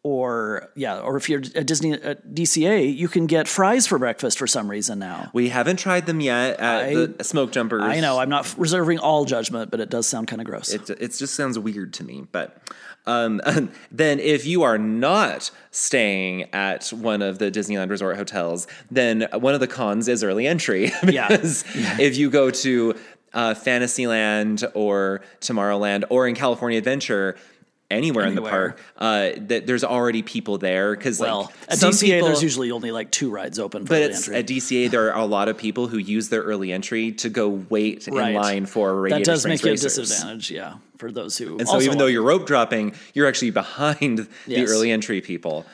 Or 0.02 0.70
yeah, 0.74 0.98
or 1.00 1.18
if 1.18 1.28
you're 1.28 1.40
a 1.54 1.62
Disney 1.62 1.92
at 1.92 2.26
DCA, 2.34 2.96
you 2.96 3.06
can 3.06 3.26
get 3.26 3.46
fries 3.46 3.86
for 3.86 3.98
breakfast 3.98 4.38
for 4.38 4.46
some 4.46 4.70
reason 4.70 4.98
now. 4.98 5.30
We 5.34 5.50
haven't 5.50 5.78
tried 5.78 6.06
them 6.06 6.20
yet 6.22 6.58
at 6.58 6.84
I- 6.84 6.94
the 6.94 7.24
smoke 7.24 7.52
jumpers. 7.52 7.82
I 7.82 8.00
know 8.00 8.18
I'm 8.18 8.30
not 8.30 8.54
reserving 8.56 8.98
all 8.98 9.26
judgment, 9.26 9.70
but 9.70 9.78
it 9.78 9.90
does 9.90 10.06
sound 10.06 10.26
kind 10.26 10.40
of 10.40 10.46
gross. 10.46 10.72
It, 10.72 10.88
it 10.88 11.12
just 11.12 11.34
sounds 11.34 11.58
weird 11.58 11.92
to 11.94 12.04
me. 12.04 12.26
But 12.32 12.56
um, 13.04 13.42
then, 13.92 14.20
if 14.20 14.46
you 14.46 14.62
are 14.62 14.78
not 14.78 15.50
staying 15.70 16.48
at 16.54 16.88
one 16.88 17.20
of 17.20 17.38
the 17.38 17.50
Disneyland 17.50 17.90
Resort 17.90 18.16
hotels, 18.16 18.66
then 18.90 19.28
one 19.34 19.52
of 19.52 19.60
the 19.60 19.68
cons 19.68 20.08
is 20.08 20.24
early 20.24 20.46
entry. 20.46 20.92
Yeah. 21.10 21.28
because 21.28 21.64
if 21.98 22.16
you 22.16 22.30
go 22.30 22.50
to 22.50 22.94
uh, 23.34 23.54
Fantasyland 23.54 24.64
or 24.74 25.20
Tomorrowland 25.40 26.04
or 26.08 26.26
in 26.26 26.34
California 26.34 26.78
Adventure, 26.78 27.36
anywhere, 27.90 28.26
in 28.26 28.34
the 28.34 28.42
park, 28.42 28.80
uh, 28.98 29.30
that 29.36 29.66
there's 29.66 29.84
already 29.84 30.22
people 30.22 30.58
there. 30.58 30.94
Because 30.94 31.18
well, 31.18 31.42
like 31.68 31.72
at 31.72 31.78
DCA, 31.78 32.00
people- 32.16 32.28
there's 32.28 32.42
usually 32.42 32.70
only 32.70 32.90
like 32.92 33.10
two 33.10 33.30
rides 33.30 33.58
open 33.58 33.84
for 33.84 33.90
But 33.90 34.28
at 34.28 34.46
DCA, 34.46 34.88
there 34.90 35.12
are 35.12 35.20
a 35.20 35.26
lot 35.26 35.48
of 35.48 35.58
people 35.58 35.88
who 35.88 35.98
use 35.98 36.28
their 36.28 36.42
early 36.42 36.72
entry 36.72 37.12
to 37.12 37.28
go 37.28 37.48
wait 37.68 38.06
Right. 38.10 38.30
in 38.30 38.34
line 38.36 38.66
for 38.66 38.88
that 38.88 38.96
Radiator 39.00 39.24
does 39.24 39.42
Springs 39.42 39.62
make 39.62 39.66
you 39.66 39.72
a 39.74 39.76
disadvantage, 39.76 40.50
yeah, 40.50 40.74
for 40.98 41.10
those 41.10 41.36
who. 41.38 41.58
And 41.58 41.68
so 41.68 41.80
even 41.80 41.98
though 41.98 42.06
you're 42.06 42.22
rope 42.22 42.46
dropping, 42.46 42.94
you're 43.14 43.26
actually 43.26 43.50
behind 43.50 44.28
the 44.46 44.64
early 44.66 44.90
entry 44.90 45.20
people. 45.20 45.66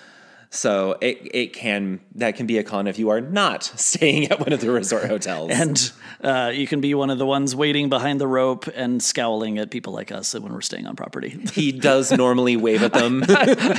So 0.50 0.96
it 1.00 1.28
it 1.34 1.52
can 1.52 2.00
that 2.14 2.36
can 2.36 2.46
be 2.46 2.58
a 2.58 2.62
con 2.62 2.86
if 2.86 2.98
you 2.98 3.10
are 3.10 3.20
not 3.20 3.62
staying 3.76 4.30
at 4.30 4.40
one 4.40 4.52
of 4.52 4.60
the 4.60 4.70
resort 4.70 5.04
hotels. 5.08 5.50
and 5.52 5.92
uh, 6.22 6.50
you 6.54 6.66
can 6.66 6.80
be 6.80 6.94
one 6.94 7.10
of 7.10 7.18
the 7.18 7.26
ones 7.26 7.54
waiting 7.54 7.88
behind 7.88 8.20
the 8.20 8.26
rope 8.26 8.66
and 8.74 9.02
scowling 9.02 9.58
at 9.58 9.70
people 9.70 9.92
like 9.92 10.10
us 10.12 10.34
when 10.34 10.52
we're 10.52 10.60
staying 10.60 10.86
on 10.86 10.96
property. 10.96 11.30
he 11.52 11.72
does 11.72 12.10
normally 12.12 12.56
wave 12.56 12.82
at 12.82 12.92
them. 12.92 13.24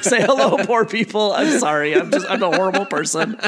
Say 0.01 0.21
hello, 0.21 0.57
poor 0.65 0.86
people. 0.86 1.31
I'm 1.33 1.59
sorry. 1.59 1.95
I'm 1.95 2.12
just 2.12 2.29
I'm 2.29 2.43
a 2.43 2.55
horrible 2.55 2.86
person. 2.86 3.39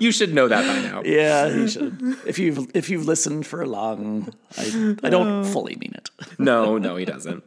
you 0.00 0.12
should 0.12 0.34
know 0.34 0.48
that 0.48 0.66
by 0.66 0.88
now. 0.88 1.02
Yeah, 1.04 1.46
you 1.46 1.68
should. 1.68 2.16
If 2.26 2.38
you've 2.38 2.70
if 2.74 2.90
you've 2.90 3.06
listened 3.06 3.46
for 3.46 3.62
a 3.62 3.66
long, 3.66 4.32
I 4.56 4.96
I 5.02 5.10
don't 5.10 5.44
fully 5.44 5.76
mean 5.76 5.94
it. 5.94 6.10
No, 6.38 6.78
no, 6.78 6.96
he 6.96 7.04
doesn't. 7.04 7.44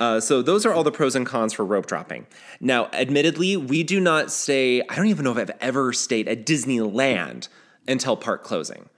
Uh, 0.00 0.20
so 0.20 0.42
those 0.42 0.64
are 0.66 0.72
all 0.72 0.82
the 0.84 0.92
pros 0.92 1.14
and 1.14 1.26
cons 1.26 1.52
for 1.52 1.64
rope 1.64 1.86
dropping. 1.86 2.26
Now, 2.60 2.88
admittedly, 2.92 3.56
we 3.56 3.82
do 3.82 4.00
not 4.00 4.30
stay. 4.30 4.82
I 4.88 4.96
don't 4.96 5.06
even 5.06 5.24
know 5.24 5.32
if 5.32 5.38
I've 5.38 5.56
ever 5.60 5.92
stayed 5.92 6.28
at 6.28 6.46
Disneyland 6.46 7.48
until 7.86 8.16
park 8.16 8.44
closing. 8.44 8.88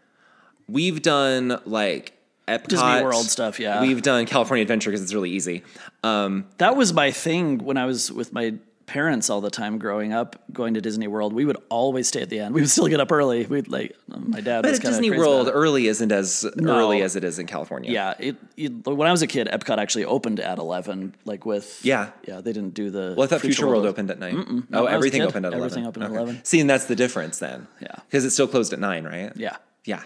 We've 0.69 1.03
done 1.03 1.61
like 1.65 2.13
Epcot, 2.49 2.69
Disney 2.69 3.03
World 3.03 3.27
stuff, 3.27 3.61
yeah. 3.61 3.81
We've 3.81 4.03
done 4.03 4.27
California 4.27 4.63
Adventure 4.63 4.91
because 4.91 5.03
it's 5.03 5.15
really 5.15 5.31
easy. 5.31 5.63
Um, 6.03 6.47
That 6.59 6.77
was 6.77 6.93
my 6.93 7.11
thing 7.11 7.59
when 7.59 7.77
I 7.77 7.87
was 7.87 8.11
with 8.11 8.33
my 8.33 8.55
parents 8.87 9.31
all 9.31 9.41
the 9.41 9.51
time 9.51 9.79
growing 9.79 10.13
up, 10.13 10.37
going 10.53 10.75
to 10.75 10.81
Disney 10.81 11.07
World. 11.07 11.33
We 11.33 11.45
would 11.45 11.57
always 11.69 12.09
stay 12.09 12.23
at 12.23 12.29
the 12.31 12.41
end. 12.41 12.55
We 12.55 12.61
would 12.61 12.71
still 12.71 12.89
get 12.89 13.01
up 13.01 13.11
early. 13.13 13.47
We'd 13.47 13.69
like 13.69 13.97
um, 14.13 14.31
my 14.31 14.41
dad 14.41 14.63
but 14.63 14.71
was 14.71 14.81
at 14.81 14.85
Disney 14.87 15.11
World, 15.11 15.49
early 15.53 15.87
isn't 15.87 16.13
as 16.13 16.45
early 16.63 17.03
as 17.03 17.17
it 17.17 17.25
is 17.25 17.39
in 17.39 17.47
California. 17.47 17.91
Yeah, 17.91 18.15
it, 18.19 18.37
it, 18.57 18.69
when 18.87 19.09
I 19.09 19.11
was 19.11 19.23
a 19.23 19.27
kid, 19.27 19.49
Epcot 19.49 19.79
actually 19.79 20.05
opened 20.05 20.41
at 20.41 20.59
eleven. 20.59 21.15
Like 21.25 21.47
with 21.47 21.81
Yeah. 21.85 22.11
yeah, 22.27 22.41
they 22.41 22.53
didn't 22.53 22.75
do 22.75 22.91
the. 22.91 23.15
Well, 23.17 23.25
I 23.25 23.27
thought 23.29 23.41
Future 23.41 23.67
World 23.67 23.87
opened 23.87 24.11
at 24.11 24.19
nine. 24.19 24.67
No, 24.69 24.81
Oh, 24.81 24.85
when 24.85 24.93
I 24.93 24.97
was 24.97 25.05
a 25.05 25.09
everything 25.09 25.23
opened 25.23 25.47
at 25.47 25.53
eleven. 25.53 25.65
everything 25.65 25.87
opened 25.87 26.05
at 26.05 26.11
11. 26.11 26.45
See, 26.45 26.61
and 26.61 26.69
that's 26.69 26.87
the 26.87 26.97
difference 26.97 27.39
then. 27.39 27.67
Yeah. 27.81 27.95
because 28.07 28.25
it 28.25 28.31
still 28.31 28.49
closed 28.49 28.73
at 28.73 28.79
nine, 28.79 29.05
right? 29.05 29.33
Yeah, 29.37 29.57
Yeah. 29.85 30.03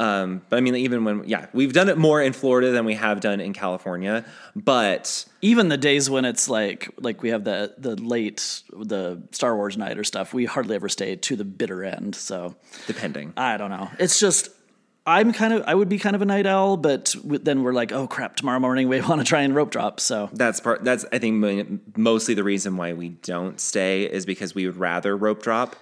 Um, 0.00 0.40
but 0.48 0.56
I 0.56 0.60
mean, 0.60 0.74
even 0.76 1.04
when, 1.04 1.24
yeah, 1.28 1.46
we've 1.52 1.74
done 1.74 1.90
it 1.90 1.98
more 1.98 2.22
in 2.22 2.32
Florida 2.32 2.70
than 2.70 2.86
we 2.86 2.94
have 2.94 3.20
done 3.20 3.38
in 3.38 3.52
California. 3.52 4.24
But 4.56 5.26
even 5.42 5.68
the 5.68 5.76
days 5.76 6.08
when 6.08 6.24
it's 6.24 6.48
like 6.48 6.88
like 6.96 7.22
we 7.22 7.28
have 7.28 7.44
the 7.44 7.74
the 7.76 7.96
late 7.96 8.62
the 8.72 9.22
Star 9.30 9.54
Wars 9.54 9.76
night 9.76 9.98
or 9.98 10.04
stuff, 10.04 10.32
we 10.32 10.46
hardly 10.46 10.74
ever 10.74 10.88
stay 10.88 11.16
to 11.16 11.36
the 11.36 11.44
bitter 11.44 11.84
end. 11.84 12.14
So 12.14 12.56
depending, 12.86 13.34
I 13.36 13.58
don't 13.58 13.70
know. 13.70 13.90
It's 13.98 14.18
just. 14.18 14.48
I'm 15.06 15.32
kind 15.32 15.54
of, 15.54 15.64
I 15.66 15.74
would 15.74 15.88
be 15.88 15.98
kind 15.98 16.14
of 16.14 16.20
a 16.20 16.26
night 16.26 16.46
owl, 16.46 16.76
but 16.76 17.16
then 17.24 17.62
we're 17.62 17.72
like, 17.72 17.90
oh 17.90 18.06
crap, 18.06 18.36
tomorrow 18.36 18.60
morning 18.60 18.86
we 18.86 19.00
want 19.08 19.20
to 19.20 19.24
try 19.24 19.40
and 19.40 19.54
rope 19.54 19.70
drop. 19.70 19.98
So 19.98 20.28
that's 20.34 20.60
part, 20.60 20.84
that's, 20.84 21.06
I 21.10 21.18
think, 21.18 21.96
mostly 21.96 22.34
the 22.34 22.44
reason 22.44 22.76
why 22.76 22.92
we 22.92 23.08
don't 23.08 23.58
stay 23.58 24.04
is 24.04 24.26
because 24.26 24.54
we 24.54 24.66
would 24.66 24.76
rather 24.76 25.16
rope 25.16 25.42
drop. 25.42 25.74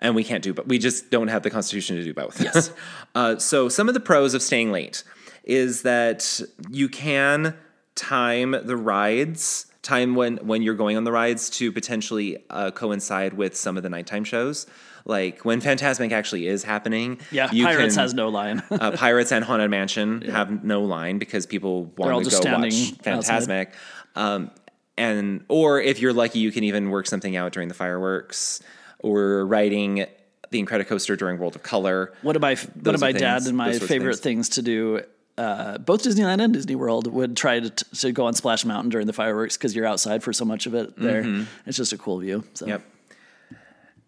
And 0.00 0.14
we 0.14 0.24
can't 0.24 0.42
do, 0.42 0.54
but 0.54 0.66
we 0.66 0.78
just 0.78 1.10
don't 1.10 1.28
have 1.28 1.42
the 1.42 1.50
constitution 1.50 1.96
to 1.96 2.02
do 2.02 2.14
both. 2.14 2.40
Yes. 2.40 2.72
uh, 3.14 3.36
so 3.36 3.68
some 3.68 3.86
of 3.88 3.94
the 3.94 4.00
pros 4.00 4.34
of 4.34 4.42
staying 4.42 4.72
late 4.72 5.04
is 5.44 5.82
that 5.82 6.40
you 6.70 6.88
can 6.88 7.54
time 7.94 8.52
the 8.64 8.76
rides, 8.76 9.66
time 9.82 10.14
when 10.14 10.38
when 10.38 10.62
you're 10.62 10.74
going 10.74 10.96
on 10.96 11.04
the 11.04 11.12
rides 11.12 11.50
to 11.50 11.70
potentially 11.70 12.38
uh, 12.50 12.70
coincide 12.70 13.34
with 13.34 13.56
some 13.56 13.76
of 13.76 13.82
the 13.82 13.90
nighttime 13.90 14.24
shows. 14.24 14.66
Like 15.06 15.44
when 15.44 15.60
Fantasmic 15.60 16.12
actually 16.12 16.46
is 16.46 16.62
happening, 16.62 17.20
yeah, 17.30 17.50
you 17.50 17.64
Pirates 17.64 17.94
can- 17.94 18.02
has 18.02 18.14
no 18.14 18.28
line. 18.28 18.62
uh, 18.70 18.92
Pirates 18.92 19.32
and 19.32 19.44
Haunted 19.44 19.70
Mansion 19.70 20.22
have 20.22 20.64
no 20.64 20.82
line 20.82 21.18
because 21.18 21.46
people 21.46 21.86
want 21.96 22.24
to 22.24 22.30
go 22.30 22.52
watch 22.52 22.72
Fantasmic. 23.02 23.72
Um, 24.14 24.50
and 24.96 25.44
or 25.48 25.80
if 25.80 26.00
you're 26.00 26.12
lucky, 26.12 26.38
you 26.38 26.52
can 26.52 26.64
even 26.64 26.90
work 26.90 27.06
something 27.06 27.34
out 27.34 27.52
during 27.52 27.68
the 27.68 27.74
fireworks 27.74 28.60
or 29.02 29.46
riding 29.46 30.06
the 30.50 30.62
Incredicoaster 30.64 31.16
during 31.16 31.38
World 31.38 31.56
of 31.56 31.62
Color. 31.62 32.12
One 32.22 32.36
of 32.36 32.42
my 32.42 32.56
one 32.82 32.94
of 32.94 33.00
my 33.00 33.12
dad 33.12 33.42
and 33.46 33.56
my 33.56 33.66
those 33.66 33.78
sorts 33.78 33.84
of 33.84 33.88
favorite 33.88 34.18
things. 34.18 34.48
to 34.50 34.62
do. 34.62 35.02
Uh, 35.38 35.78
both 35.78 36.02
Disneyland 36.02 36.42
and 36.42 36.52
Disney 36.52 36.74
World 36.74 37.06
would 37.06 37.34
try 37.34 37.60
to, 37.60 37.70
to 37.70 38.12
go 38.12 38.26
on 38.26 38.34
Splash 38.34 38.64
Mountain 38.66 38.90
during 38.90 39.06
the 39.06 39.12
fireworks 39.14 39.56
because 39.56 39.74
you're 39.74 39.86
outside 39.86 40.22
for 40.22 40.34
so 40.34 40.44
much 40.44 40.66
of 40.66 40.74
it. 40.74 40.98
There, 40.98 41.46
it's 41.64 41.78
just 41.78 41.94
a 41.94 41.98
cool 41.98 42.18
view. 42.18 42.44
So. 42.52 42.66
Mm-hmm. 42.66 42.72
Yep. 42.72 42.82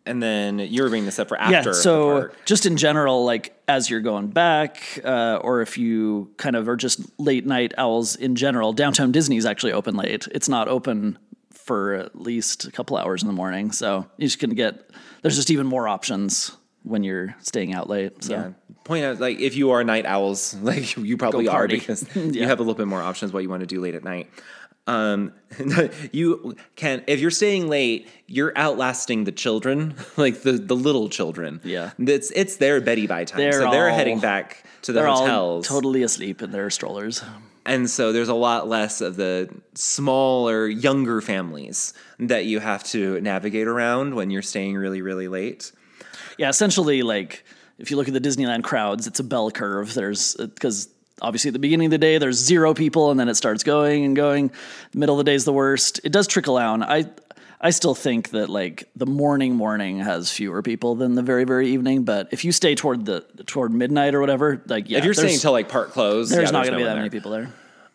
And 0.05 0.23
then 0.23 0.59
you 0.59 0.83
were 0.83 0.89
bringing 0.89 1.07
this 1.07 1.19
up 1.19 1.29
for 1.29 1.39
after. 1.39 1.71
Yeah. 1.71 1.75
So 1.77 2.31
just 2.45 2.67
in 2.67 2.77
general, 2.77 3.25
like 3.25 3.57
as 3.69 3.89
you're 3.89 4.01
going 4.01 4.29
back, 4.29 5.01
uh, 5.05 5.39
or 5.41 5.63
if 5.63 5.79
you 5.79 6.33
kind 6.37 6.57
of 6.57 6.69
are 6.69 6.77
just 6.77 7.01
late 7.19 7.47
night 7.47 7.73
owls 7.79 8.17
in 8.17 8.35
general, 8.35 8.73
downtown 8.73 9.13
Disney 9.13 9.37
is 9.37 9.47
actually 9.47 9.73
open 9.73 9.97
late. 9.97 10.27
It's 10.33 10.49
not 10.49 10.67
open 10.69 11.19
for 11.65 11.95
at 11.95 12.21
least 12.21 12.65
a 12.65 12.71
couple 12.71 12.97
hours 12.97 13.23
in 13.23 13.29
the 13.29 13.35
morning. 13.35 13.73
So 13.73 14.07
you 14.17 14.27
just 14.27 14.39
can 14.39 14.51
get. 14.51 14.91
There's 15.23 15.37
just 15.37 15.51
even 15.51 15.67
more 15.67 15.89
options 15.89 16.57
when 16.83 17.05
you're 17.05 17.35
staying 17.41 17.73
out 17.75 17.89
late. 17.89 18.25
So. 18.25 18.33
Yeah. 18.35 18.51
Point 18.85 19.05
out, 19.05 19.21
like, 19.21 19.39
if 19.39 19.55
you 19.55 19.71
are 19.71 19.85
night 19.85 20.05
owls, 20.07 20.55
like 20.63 20.97
you 20.97 21.17
probably 21.17 21.47
are 21.49 21.69
because 21.69 22.05
you 22.17 22.45
have 22.47 22.59
a 22.59 22.63
little 22.63 22.75
bit 22.75 22.89
more 22.89 23.01
options 23.03 23.33
what 23.33 23.43
you 23.43 23.49
want 23.49 23.61
to 23.61 23.67
do 23.67 23.81
late 23.81 23.95
at 23.95 24.03
night. 24.05 24.29
Um, 24.89 25.33
you 26.13 26.57
can, 26.75 27.05
if 27.07 27.21
you're 27.21 27.31
staying 27.31 27.69
late, 27.69 28.09
you're 28.27 28.53
outlasting 28.57 29.23
the 29.23 29.31
children, 29.31 29.95
like 30.17 30.43
the, 30.43 30.53
the 30.53 30.75
little 30.75 31.09
children. 31.09 31.61
Yeah. 31.63 31.93
It's, 31.99 32.33
it's 32.33 32.57
their 32.57 32.81
Betty 32.81 33.07
by 33.07 33.25
time. 33.25 33.39
They're 33.39 33.53
so 33.53 33.71
they're 33.71 33.91
all- 33.91 33.97
heading 33.97 34.19
back 34.19 34.65
to 34.83 34.93
the 34.93 34.99
They're 34.99 35.09
all 35.09 35.21
hotels. 35.21 35.69
totally 35.69 36.03
asleep 36.03 36.43
in 36.43 36.51
their 36.51 36.69
strollers. 36.71 37.23
And 37.65 37.89
so 37.89 38.13
there's 38.13 38.29
a 38.29 38.35
lot 38.35 38.69
less 38.69 39.01
of 39.01 39.17
the 39.17 39.49
smaller, 39.75 40.67
younger 40.67 41.21
families 41.21 41.95
that 42.19 42.45
you 42.45 42.59
have 42.59 42.83
to 42.85 43.21
navigate 43.21 43.69
around 43.69 44.15
when 44.15 44.31
you're 44.31 44.43
staying 44.43 44.77
really, 44.77 45.01
really 45.01 45.29
late. 45.29 45.71
Yeah, 46.39 46.49
essentially, 46.49 47.03
like 47.03 47.45
if 47.79 47.91
you 47.91 47.97
look 47.97 48.09
at 48.09 48.15
the 48.15 48.21
Disneyland 48.21 48.65
crowds, 48.65 49.07
it's 49.07 49.21
a 49.21 49.25
bell 49.25 49.51
curve. 49.51 49.95
There's 49.95 50.37
uh, 50.39 50.47
because 50.47 50.89
obviously 51.21 51.51
at 51.51 51.53
the 51.53 51.61
beginning 51.61 51.87
of 51.87 51.91
the 51.93 51.99
day 51.99 52.19
there's 52.19 52.37
zero 52.37 52.75
people, 52.75 53.11
and 53.11 53.21
then 53.21 53.29
it 53.29 53.37
starts 53.37 53.63
going 53.63 54.05
and 54.05 54.17
going. 54.17 54.51
The 54.91 54.99
middle 54.99 55.15
of 55.19 55.25
the 55.25 55.31
day 55.31 55.35
is 55.35 55.45
the 55.45 55.53
worst. 55.53 56.01
It 56.03 56.13
does 56.13 56.27
trickle 56.27 56.57
down. 56.57 56.83
I 56.83 57.07
I 57.65 57.71
still 57.71 57.95
think 57.95 58.31
that 58.31 58.49
like 58.49 58.89
the 58.97 59.07
morning 59.07 59.55
morning 59.55 60.01
has 60.01 60.31
fewer 60.33 60.63
people 60.63 60.97
than 60.97 61.15
the 61.15 61.23
very 61.23 61.45
very 61.45 61.69
evening. 61.69 62.03
But 62.05 62.29
if 62.33 62.45
you 62.45 62.51
stay 62.53 62.75
toward 62.75 63.07
the 63.07 63.21
toward 63.47 63.73
midnight 63.73 64.15
or 64.15 64.21
whatever, 64.21 64.61
like 64.67 64.91
yeah, 64.91 64.99
if 64.99 65.05
you're 65.05 65.15
staying 65.15 65.39
till 65.39 65.53
like 65.53 65.69
park 65.69 65.93
close, 65.93 66.29
there's 66.31 66.49
yeah, 66.49 66.51
not 66.51 66.65
going 66.67 66.73
to 66.73 66.73
no 66.73 66.79
be 66.79 66.83
that 66.85 66.89
there. 66.91 66.97
many 66.97 67.11
people 67.11 67.31
there. 67.31 67.53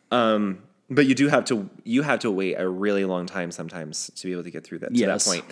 Um, 0.09 0.59
But 0.89 1.05
you 1.05 1.15
do 1.15 1.27
have 1.27 1.43
to 1.45 1.69
you 1.83 2.01
have 2.03 2.19
to 2.19 2.31
wait 2.31 2.55
a 2.55 2.67
really 2.67 3.03
long 3.03 3.25
time 3.25 3.51
sometimes 3.51 4.09
to 4.15 4.25
be 4.25 4.31
able 4.31 4.43
to 4.43 4.51
get 4.51 4.63
through 4.63 4.79
that 4.79 4.93
to 4.93 4.97
Yes. 4.99 5.25
that 5.25 5.31
point. 5.41 5.45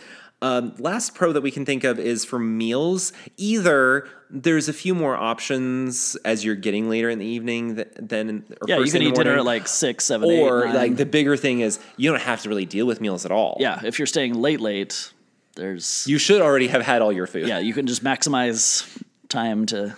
Um, 0.46 0.76
last 0.78 1.16
pro 1.16 1.32
that 1.34 1.42
we 1.42 1.50
can 1.50 1.66
think 1.66 1.84
of 1.84 1.98
is 2.00 2.24
for 2.24 2.38
meals. 2.38 3.14
Either 3.38 4.08
there's 4.30 4.70
a 4.70 4.74
few 4.74 4.94
more 4.94 5.16
options 5.16 6.16
as 6.24 6.46
you're 6.46 6.56
getting 6.56 6.88
later 6.90 7.10
in 7.10 7.18
the 7.20 7.26
evening 7.26 7.76
th- 7.78 7.88
than 7.98 8.46
Yeah, 8.68 8.78
you 8.80 8.92
can 8.92 9.02
eat 9.02 9.16
dinner 9.16 9.38
at 9.38 9.46
like 9.46 9.68
six, 9.68 10.06
seven, 10.06 10.30
or 10.30 10.66
nine. 10.66 10.76
like 10.76 10.96
the 10.98 11.06
bigger 11.06 11.36
thing 11.36 11.62
is 11.62 11.80
you 11.98 12.12
don't 12.12 12.22
have 12.22 12.42
to 12.44 12.50
really 12.50 12.66
deal 12.66 12.86
with 12.86 13.02
meals 13.02 13.26
at 13.26 13.32
all. 13.32 13.58
yeah. 13.60 13.82
If 13.84 13.98
you're 13.98 14.06
staying 14.06 14.36
late, 14.36 14.62
late, 14.62 15.12
there's 15.56 16.06
you 16.08 16.18
should 16.20 16.42
already 16.42 16.68
have 16.68 16.84
had 16.84 17.02
all 17.02 17.12
your 17.12 17.28
food. 17.28 17.48
yeah, 17.48 17.60
you 17.60 17.74
can 17.74 17.88
just 17.88 18.04
maximize 18.04 18.86
time 19.30 19.66
to 19.68 19.96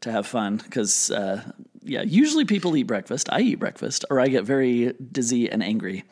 to 0.00 0.10
have 0.12 0.26
fun 0.26 0.56
because 0.56 1.10
uh, 1.10 1.42
yeah, 1.82 2.02
usually 2.02 2.44
people 2.44 2.76
eat 2.76 2.84
breakfast. 2.84 3.28
I 3.32 3.40
eat 3.40 3.56
breakfast, 3.56 4.04
or 4.10 4.20
I 4.20 4.28
get 4.28 4.44
very 4.44 4.92
dizzy 4.92 5.50
and 5.50 5.62
angry, 5.62 6.04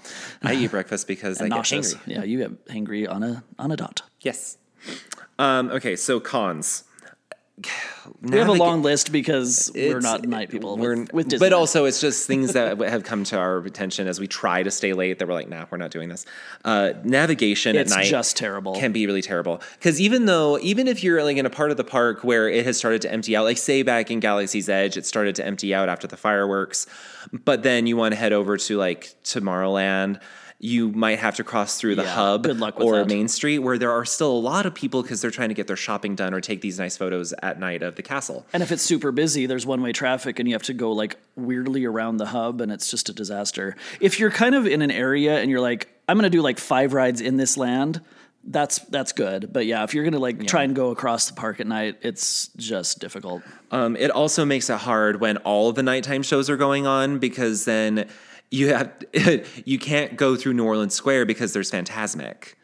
I 0.43 0.55
eat 0.55 0.71
breakfast 0.71 1.07
because 1.07 1.41
I 1.41 1.45
and 1.45 1.53
get 1.53 1.57
nauseous. 1.57 1.95
Yeah, 2.07 2.25
you 2.25 2.39
get 2.39 2.67
hangry 2.67 3.11
on 3.11 3.23
a 3.23 3.45
on 3.59 3.71
a 3.71 3.77
dot. 3.77 4.03
Yes. 4.21 4.57
Um, 5.39 5.71
okay, 5.71 5.95
so 5.97 6.21
cons. 6.21 6.85
We 8.23 8.39
have 8.39 8.49
a 8.49 8.53
long 8.53 8.83
list 8.83 9.13
because 9.13 9.71
we're 9.75 10.01
not 10.01 10.25
night 10.25 10.51
people 10.51 10.77
We're, 10.77 10.97
with, 10.97 11.13
with 11.13 11.29
Disney. 11.29 11.47
but 11.47 11.53
also 11.53 11.85
it's 11.85 12.01
just 12.01 12.27
things 12.27 12.53
that 12.55 12.79
have 12.89 13.05
come 13.05 13.25
to 13.25 13.39
our 13.39 13.59
attention 13.59 14.07
as 14.07 14.19
we 14.19 14.27
try 14.27 14.63
to 14.63 14.71
stay 14.71 14.93
late 14.93 15.19
that 15.19 15.29
we're 15.29 15.35
like, 15.35 15.49
nah, 15.49 15.67
we're 15.71 15.79
not 15.79 15.91
doing 15.91 16.09
this. 16.09 16.25
Uh, 16.65 16.93
navigation 17.05 17.77
It's 17.77 17.93
at 17.93 17.99
night 17.99 18.07
just 18.07 18.37
terrible. 18.37 18.75
Can 18.75 18.93
be 18.93 19.07
really 19.07 19.23
terrible 19.23 19.61
because 19.75 20.01
even 20.01 20.27
though 20.27 20.59
even 20.61 20.89
if 20.89 21.03
you're 21.03 21.23
like 21.23 21.37
in 21.37 21.47
a 21.47 21.51
part 21.51 21.71
of 21.71 21.77
the 21.77 21.85
park 21.85 22.25
where 22.25 22.49
it 22.49 22.65
has 22.65 22.77
started 22.77 23.03
to 23.03 23.13
empty 23.13 23.37
out, 23.37 23.45
like 23.45 23.59
say 23.59 23.83
back 23.83 24.11
in 24.11 24.21
Galaxy's 24.21 24.69
Edge, 24.69 24.97
it 24.97 25.07
started 25.07 25.35
to 25.37 25.47
empty 25.47 25.75
out 25.75 25.89
after 25.89 26.07
the 26.07 26.17
fireworks, 26.17 26.87
but 27.45 27.63
then 27.63 27.87
you 27.87 27.97
want 27.97 28.13
to 28.13 28.17
head 28.19 28.33
over 28.33 28.57
to 28.57 28.77
like 28.77 29.15
Tomorrowland. 29.25 30.21
You 30.61 30.91
might 30.91 31.21
have 31.21 31.37
to 31.37 31.45
cross 31.45 31.79
through 31.79 31.95
the 31.95 32.03
Yeah, 32.03 32.15
hub 32.15 32.43
good 32.43 32.59
luck 32.59 32.79
with 32.79 32.89
or 32.89 32.97
that. 32.97 33.09
Main 33.09 33.29
Street, 33.29 33.61
where 33.61 33.79
there 33.79 33.93
are 33.93 34.05
still 34.05 34.33
a 34.33 34.39
lot 34.41 34.67
of 34.67 34.75
people 34.75 35.03
because 35.03 35.21
they're 35.21 35.31
trying 35.31 35.51
to 35.51 35.55
get 35.55 35.69
their 35.69 35.77
shopping 35.77 36.17
done 36.17 36.35
or 36.35 36.41
take 36.41 36.61
these 36.63 36.81
nice 36.81 36.97
photos 36.97 37.33
at 37.43 37.61
night 37.61 37.83
of 37.83 37.95
the 37.95 38.03
castle. 38.03 38.45
And 38.53 38.61
if 38.63 38.73
it's 38.73 38.83
super 38.83 39.13
busy, 39.13 39.47
there's 39.47 39.67
one 39.67 39.83
way 39.83 39.93
traffic 39.93 40.41
and 40.41 40.49
you 40.49 40.55
have 40.57 40.65
to 40.65 40.75
go 40.75 40.91
like 40.91 41.17
weirdly 41.37 41.85
around 41.85 42.17
the 42.17 42.27
hub 42.27 42.61
and 42.61 42.73
it's 42.73 42.91
just 42.91 43.09
a 43.09 43.13
disaster. 43.13 43.77
If 44.01 44.19
you're 44.19 44.33
kind 44.33 44.57
of 44.57 44.67
in 44.67 44.83
an 44.83 44.91
area 44.91 45.39
and 45.39 45.49
you're 45.49 45.61
like, 45.61 45.89
I'm 46.09 46.17
going 46.17 46.25
to 46.25 46.37
do 46.37 46.43
like 46.43 46.59
five 46.59 46.93
rides 46.93 47.21
in 47.21 47.37
this 47.37 47.57
land, 47.57 48.01
that's 48.45 48.79
that's 48.81 49.13
good. 49.13 49.53
But 49.53 49.67
yeah, 49.67 49.85
if 49.85 49.95
you're 49.95 50.05
going 50.05 50.15
to 50.15 50.19
like 50.19 50.47
try 50.47 50.63
and 50.65 50.75
go 50.75 50.91
across 50.91 51.29
the 51.29 51.35
park 51.35 51.61
at 51.61 51.67
night, 51.67 51.99
it's 52.03 52.49
just 52.57 52.99
difficult. 52.99 53.43
Um, 53.71 53.95
it 53.95 54.11
also 54.11 54.45
makes 54.45 54.71
it 54.71 54.79
hard 54.79 55.21
when 55.21 55.37
all 55.39 55.69
of 55.69 55.75
the 55.77 55.83
nighttime 55.83 56.23
shows 56.23 56.49
are 56.49 56.57
going 56.57 56.87
on 56.87 57.19
because 57.19 57.65
then 57.65 58.09
you 58.51 58.69
have 58.75 58.93
you 59.65 59.79
can't 59.79 60.17
go 60.17 60.37
through 60.37 60.55
New 60.55 60.65
Orleans 60.65 60.95
Square 60.95 61.27
because 61.27 61.53
there's 61.53 61.71
Fantasmic. 61.71 62.55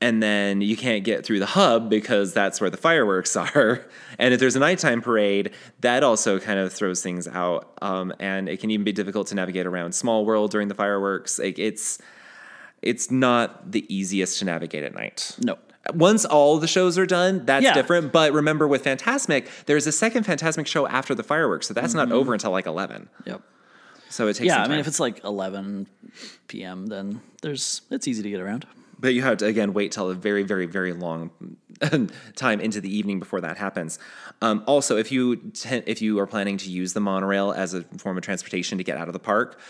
And 0.00 0.22
then 0.22 0.60
you 0.60 0.76
can't 0.76 1.02
get 1.02 1.26
through 1.26 1.40
the 1.40 1.46
hub 1.46 1.90
because 1.90 2.32
that's 2.32 2.60
where 2.60 2.70
the 2.70 2.76
fireworks 2.76 3.34
are. 3.36 3.84
And 4.16 4.32
if 4.32 4.38
there's 4.38 4.54
a 4.54 4.60
nighttime 4.60 5.00
parade, 5.02 5.50
that 5.80 6.04
also 6.04 6.38
kind 6.38 6.60
of 6.60 6.72
throws 6.72 7.02
things 7.02 7.26
out. 7.26 7.72
Um, 7.82 8.12
and 8.20 8.48
it 8.48 8.60
can 8.60 8.70
even 8.70 8.84
be 8.84 8.92
difficult 8.92 9.26
to 9.28 9.34
navigate 9.34 9.66
around 9.66 9.96
Small 9.96 10.24
World 10.24 10.52
during 10.52 10.68
the 10.68 10.74
fireworks. 10.76 11.40
Like 11.40 11.58
it's 11.58 11.98
it's 12.80 13.10
not 13.10 13.72
the 13.72 13.92
easiest 13.92 14.38
to 14.38 14.44
navigate 14.44 14.84
at 14.84 14.94
night. 14.94 15.34
No. 15.42 15.58
Once 15.94 16.24
all 16.24 16.58
the 16.58 16.68
shows 16.68 16.96
are 16.96 17.06
done, 17.06 17.44
that's 17.44 17.64
Yeah. 17.64 17.74
different. 17.74 18.12
But 18.12 18.32
remember, 18.32 18.68
with 18.68 18.84
Fantasmic, 18.84 19.48
there's 19.66 19.88
a 19.88 19.92
second 19.92 20.24
Fantasmic 20.26 20.66
show 20.68 20.86
after 20.86 21.12
the 21.12 21.24
fireworks, 21.24 21.66
so 21.66 21.74
that's 21.74 21.94
not 21.94 22.12
over 22.12 22.32
until 22.34 22.52
like 22.52 22.66
eleven. 22.66 23.08
Yep. 23.24 23.42
So 24.10 24.26
it 24.28 24.34
takes. 24.34 24.46
Yeah, 24.46 24.62
I 24.62 24.68
mean 24.68 24.78
if 24.78 24.86
it's 24.86 25.00
like 25.00 25.22
11 25.24 25.86
p.m., 26.48 26.86
then 26.86 27.20
there's 27.42 27.82
it's 27.90 28.08
easy 28.08 28.22
to 28.22 28.30
get 28.30 28.40
around. 28.40 28.66
but 28.98 29.14
you 29.14 29.22
have 29.22 29.38
to 29.38 29.46
again 29.46 29.72
wait 29.74 29.92
till 29.92 30.10
a 30.10 30.14
very, 30.14 30.42
very, 30.42 30.66
very 30.66 30.92
long 30.92 31.30
time 32.36 32.60
into 32.60 32.80
the 32.80 32.94
evening 32.96 33.18
before 33.18 33.40
that 33.40 33.56
happens. 33.56 33.98
Um, 34.42 34.62
also, 34.66 34.96
if 34.96 35.12
you 35.12 35.36
ten- 35.36 35.84
if 35.86 36.00
you 36.02 36.18
are 36.20 36.26
planning 36.26 36.56
to 36.58 36.70
use 36.70 36.92
the 36.92 37.00
monorail 37.00 37.52
as 37.52 37.74
a 37.74 37.82
form 37.98 38.16
of 38.16 38.24
transportation 38.24 38.78
to 38.78 38.84
get 38.84 38.96
out 38.96 39.08
of 39.08 39.12
the 39.12 39.18
park, 39.20 39.60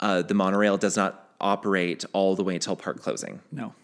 uh, 0.00 0.22
the 0.22 0.34
monorail 0.34 0.76
does 0.76 0.96
not 0.96 1.28
operate 1.40 2.04
all 2.12 2.36
the 2.36 2.44
way 2.44 2.54
until 2.54 2.76
park 2.76 3.00
closing. 3.00 3.40
No. 3.52 3.74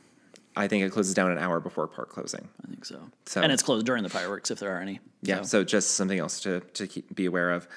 I 0.56 0.66
think 0.66 0.82
it 0.84 0.90
closes 0.90 1.14
down 1.14 1.30
an 1.30 1.38
hour 1.38 1.60
before 1.60 1.86
park 1.86 2.10
closing. 2.10 2.48
I 2.64 2.68
think 2.68 2.84
so. 2.84 3.00
So- 3.26 3.40
and 3.40 3.52
it's 3.52 3.62
closed 3.62 3.86
during 3.86 4.02
the 4.02 4.08
fireworks 4.08 4.50
if 4.50 4.58
there 4.58 4.76
are 4.76 4.80
any. 4.80 4.98
Yeah, 5.22 5.36
So, 5.42 5.60
so 5.60 5.64
just 5.64 5.92
something 5.92 6.18
else 6.18 6.40
to 6.40 6.60
to 6.60 6.86
keep, 6.86 7.14
be 7.14 7.26
aware 7.26 7.52
of. 7.52 7.68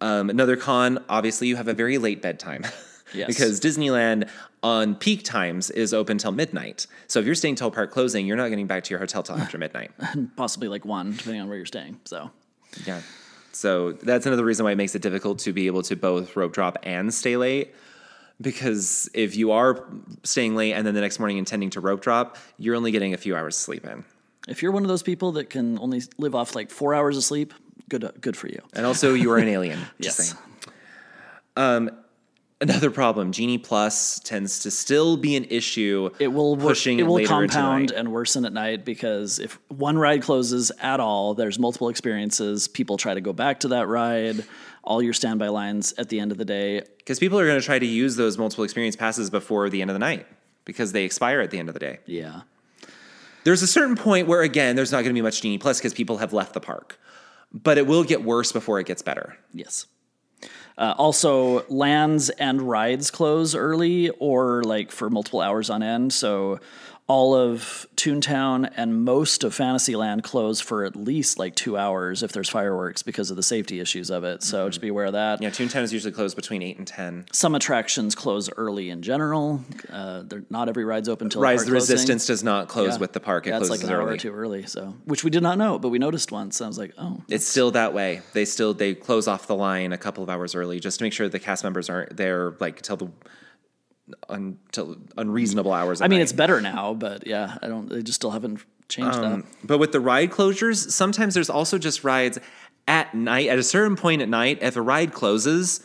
Um, 0.00 0.30
another 0.30 0.56
con, 0.56 1.04
obviously, 1.08 1.48
you 1.48 1.56
have 1.56 1.68
a 1.68 1.74
very 1.74 1.98
late 1.98 2.22
bedtime. 2.22 2.64
Yes. 3.14 3.28
because 3.28 3.60
Disneyland 3.60 4.28
on 4.64 4.96
peak 4.96 5.22
times 5.22 5.70
is 5.70 5.94
open 5.94 6.18
till 6.18 6.32
midnight. 6.32 6.88
So 7.06 7.20
if 7.20 7.24
you're 7.24 7.36
staying 7.36 7.54
till 7.54 7.70
park 7.70 7.92
closing, 7.92 8.26
you're 8.26 8.36
not 8.36 8.48
getting 8.48 8.66
back 8.66 8.82
to 8.82 8.90
your 8.90 8.98
hotel 8.98 9.22
till 9.22 9.36
after 9.36 9.58
midnight. 9.58 9.92
possibly 10.36 10.66
like 10.66 10.84
one 10.84 11.12
depending 11.12 11.40
on 11.40 11.48
where 11.48 11.56
you're 11.56 11.66
staying. 11.66 12.00
So 12.04 12.32
Yeah. 12.84 13.00
So 13.52 13.92
that's 13.92 14.26
another 14.26 14.44
reason 14.44 14.64
why 14.64 14.72
it 14.72 14.76
makes 14.76 14.96
it 14.96 15.02
difficult 15.02 15.38
to 15.38 15.52
be 15.52 15.68
able 15.68 15.82
to 15.84 15.94
both 15.94 16.34
rope 16.34 16.52
drop 16.52 16.78
and 16.82 17.14
stay 17.14 17.36
late. 17.36 17.72
Because 18.40 19.08
if 19.14 19.36
you 19.36 19.52
are 19.52 19.84
staying 20.24 20.56
late 20.56 20.72
and 20.72 20.84
then 20.84 20.94
the 20.94 21.00
next 21.00 21.20
morning 21.20 21.38
intending 21.38 21.70
to 21.70 21.80
rope 21.80 22.02
drop, 22.02 22.36
you're 22.58 22.74
only 22.74 22.90
getting 22.90 23.14
a 23.14 23.16
few 23.16 23.36
hours 23.36 23.54
of 23.56 23.60
sleep 23.62 23.86
in. 23.86 24.04
if 24.48 24.62
you're 24.62 24.72
one 24.72 24.82
of 24.82 24.88
those 24.88 25.04
people 25.04 25.30
that 25.32 25.48
can 25.48 25.78
only 25.78 26.02
live 26.18 26.34
off 26.34 26.56
like 26.56 26.70
four 26.70 26.92
hours 26.92 27.16
of 27.16 27.22
sleep, 27.22 27.54
good 27.88 28.10
good 28.20 28.36
for 28.36 28.48
you. 28.48 28.60
And 28.72 28.86
also, 28.86 29.14
you 29.14 29.30
are 29.32 29.38
an 29.38 29.48
alien. 29.48 29.78
Yes. 29.98 30.16
saying. 30.16 30.38
Um, 31.56 31.90
another 32.60 32.90
problem: 32.90 33.32
Genie 33.32 33.58
Plus 33.58 34.20
tends 34.20 34.60
to 34.60 34.70
still 34.70 35.16
be 35.16 35.36
an 35.36 35.44
issue. 35.44 36.10
It 36.18 36.28
will 36.28 36.56
pushing 36.56 36.98
it 36.98 37.04
will 37.06 37.24
compound 37.26 37.90
and 37.92 38.12
worsen 38.12 38.44
at 38.44 38.52
night 38.52 38.84
because 38.84 39.38
if 39.38 39.58
one 39.68 39.98
ride 39.98 40.22
closes 40.22 40.70
at 40.80 41.00
all, 41.00 41.34
there's 41.34 41.58
multiple 41.58 41.88
experiences. 41.88 42.68
People 42.68 42.96
try 42.96 43.14
to 43.14 43.20
go 43.20 43.32
back 43.32 43.60
to 43.60 43.68
that 43.68 43.88
ride. 43.88 44.44
All 44.84 45.02
your 45.02 45.14
standby 45.14 45.48
lines 45.48 45.94
at 45.98 46.10
the 46.10 46.20
end 46.20 46.30
of 46.30 46.38
the 46.38 46.44
day. 46.44 46.80
because 46.98 47.18
people 47.18 47.40
are 47.40 47.44
going 47.46 47.58
to 47.58 47.64
try 47.66 47.76
to 47.76 47.86
use 47.86 48.14
those 48.14 48.38
multiple 48.38 48.62
experience 48.62 48.94
passes 48.94 49.30
before 49.30 49.68
the 49.68 49.80
end 49.82 49.90
of 49.90 49.96
the 49.96 49.98
night 49.98 50.28
because 50.64 50.92
they 50.92 51.04
expire 51.04 51.40
at 51.40 51.50
the 51.50 51.58
end 51.58 51.68
of 51.68 51.72
the 51.72 51.80
day. 51.80 51.98
Yeah. 52.06 52.42
There's 53.42 53.62
a 53.62 53.66
certain 53.66 53.96
point 53.96 54.28
where 54.28 54.42
again, 54.42 54.76
there's 54.76 54.92
not 54.92 54.98
going 54.98 55.10
to 55.10 55.14
be 55.14 55.22
much 55.22 55.40
Genie 55.42 55.58
Plus 55.58 55.78
because 55.78 55.92
people 55.94 56.18
have 56.18 56.32
left 56.32 56.52
the 56.54 56.60
park, 56.60 57.00
but 57.52 57.78
it 57.78 57.86
will 57.86 58.04
get 58.04 58.22
worse 58.22 58.52
before 58.52 58.80
it 58.80 58.86
gets 58.86 59.02
better. 59.02 59.36
Yes. 59.52 59.86
Uh, 60.78 60.94
also, 60.98 61.64
lands 61.68 62.28
and 62.30 62.60
rides 62.60 63.10
close 63.10 63.54
early 63.54 64.10
or 64.10 64.62
like 64.62 64.90
for 64.92 65.08
multiple 65.08 65.40
hours 65.40 65.70
on 65.70 65.82
end. 65.82 66.12
So, 66.12 66.58
all 67.08 67.36
of 67.36 67.86
Toontown 67.96 68.68
and 68.76 69.04
most 69.04 69.44
of 69.44 69.54
Fantasyland 69.54 70.24
close 70.24 70.60
for 70.60 70.84
at 70.84 70.96
least 70.96 71.38
like 71.38 71.54
two 71.54 71.76
hours 71.76 72.24
if 72.24 72.32
there's 72.32 72.48
fireworks 72.48 73.02
because 73.04 73.30
of 73.30 73.36
the 73.36 73.44
safety 73.44 73.78
issues 73.78 74.10
of 74.10 74.24
it. 74.24 74.42
So, 74.42 74.68
just 74.68 74.80
be 74.80 74.88
aware 74.88 75.04
of 75.04 75.12
that. 75.12 75.40
Yeah, 75.40 75.50
Toontown 75.50 75.82
is 75.82 75.92
usually 75.92 76.12
closed 76.12 76.34
between 76.34 76.62
eight 76.62 76.78
and 76.78 76.86
ten. 76.86 77.26
Some 77.32 77.54
attractions 77.54 78.16
close 78.16 78.50
early 78.56 78.90
in 78.90 79.02
general. 79.02 79.60
Uh, 79.88 80.22
they're, 80.24 80.44
not 80.50 80.68
every 80.68 80.84
ride's 80.84 81.08
open 81.08 81.26
until 81.26 81.42
Rise 81.42 81.60
the 81.64 81.70
closing. 81.70 81.94
Resistance 81.94 82.26
does 82.26 82.42
not 82.42 82.66
close 82.68 82.94
Yeah. 82.94 82.98
with 82.98 83.12
the 83.12 83.20
park; 83.20 83.46
it 83.46 83.50
yeah, 83.50 83.58
closes 83.58 83.70
like 83.70 83.84
an 83.88 83.90
hour 83.94 84.02
or 84.02 84.08
early. 84.08 84.18
two 84.18 84.32
early. 84.32 84.66
So, 84.66 84.94
which 85.04 85.22
we 85.22 85.30
did 85.30 85.44
not 85.44 85.58
know, 85.58 85.78
but 85.78 85.90
we 85.90 86.00
noticed 86.00 86.32
once. 86.32 86.60
I 86.60 86.66
was 86.66 86.78
like, 86.78 86.92
oh, 86.98 87.22
It's 87.28 87.46
still 87.46 87.70
that 87.70 87.94
way. 87.94 88.22
They 88.32 88.44
still 88.44 88.74
they 88.74 88.94
close 88.96 89.28
off 89.28 89.46
the 89.46 89.54
line 89.56 89.92
a 89.92 89.98
couple 89.98 90.24
of 90.24 90.28
hours 90.30 90.56
early 90.56 90.80
just 90.80 90.98
to 90.98 91.04
make 91.04 91.12
sure 91.12 91.28
the 91.28 91.38
cast 91.38 91.62
members 91.62 91.88
aren't 91.88 92.16
there 92.16 92.54
like 92.58 92.82
till 92.82 92.96
the 92.96 93.08
until 94.28 94.96
unreasonable 95.16 95.72
hours. 95.72 96.00
I 96.00 96.08
mean, 96.08 96.20
it's 96.20 96.32
better 96.32 96.60
now, 96.60 96.94
but 96.94 97.26
yeah, 97.26 97.58
I 97.62 97.68
don't. 97.68 97.88
They 97.88 98.02
just 98.02 98.16
still 98.16 98.30
haven't 98.30 98.64
changed 98.88 99.18
um, 99.18 99.40
that. 99.40 99.46
but 99.64 99.78
with 99.78 99.92
the 99.92 100.00
ride 100.00 100.30
closures, 100.30 100.90
sometimes 100.90 101.34
there's 101.34 101.50
also 101.50 101.78
just 101.78 102.04
rides 102.04 102.38
at 102.86 103.14
night. 103.14 103.48
At 103.48 103.58
a 103.58 103.62
certain 103.62 103.96
point 103.96 104.22
at 104.22 104.28
night, 104.28 104.58
if 104.62 104.76
a 104.76 104.82
ride 104.82 105.12
closes, 105.12 105.84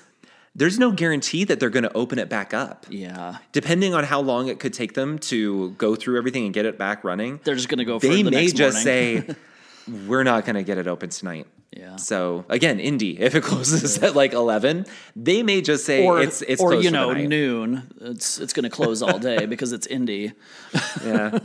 there's 0.56 0.78
no 0.78 0.92
guarantee 0.92 1.44
that 1.46 1.60
they're 1.60 1.70
going 1.70 1.84
to 1.84 1.94
open 1.94 2.20
it 2.20 2.30
back 2.30 2.54
up. 2.54 2.86
Yeah, 2.90 3.38
Depending 3.52 3.94
on 3.94 4.04
how 4.04 4.22
long 4.22 4.48
it 4.50 4.60
could 4.60 4.74
take 4.74 4.94
them 4.94 5.18
to 5.20 5.72
go 5.72 5.96
through 5.96 6.18
everything 6.18 6.46
and 6.46 6.54
get 6.54 6.66
it 6.66 6.78
back 6.78 7.04
running, 7.04 7.40
they're 7.44 7.56
just 7.56 7.70
gonna 7.70 7.86
go 7.86 8.00
for 8.00 8.08
they 8.08 8.22
the 8.22 8.32
may 8.32 8.48
just 8.48 8.84
say, 8.84 9.26
"We're 10.08 10.24
not 10.24 10.46
going 10.46 10.56
to 10.56 10.64
get 10.64 10.78
it 10.78 10.88
open 10.88 11.10
tonight." 11.10 11.48
Yeah. 11.76 11.96
So 11.96 12.46
again, 12.50 12.80
Indy, 12.80 13.20
if 13.20 13.34
it 13.34 13.44
closes 13.52 13.98
at 14.00 14.16
like 14.16 14.34
eleven, 14.34 14.86
they 15.16 15.42
may 15.44 15.62
just 15.62 15.86
say 15.86 16.06
or 16.06 16.22
it's 16.22 16.42
it's 16.42 16.62
or 16.62 16.76
you 16.76 16.92
know 16.92 17.14
noon. 17.14 17.90
It's 18.02 18.40
it's 18.40 18.54
gonna 18.54 18.70
close 18.70 19.02
all 19.02 19.20
day 19.20 19.46
because 19.48 19.72
it's 19.72 19.88
Indy. 19.88 20.34
yeah. 21.04 21.40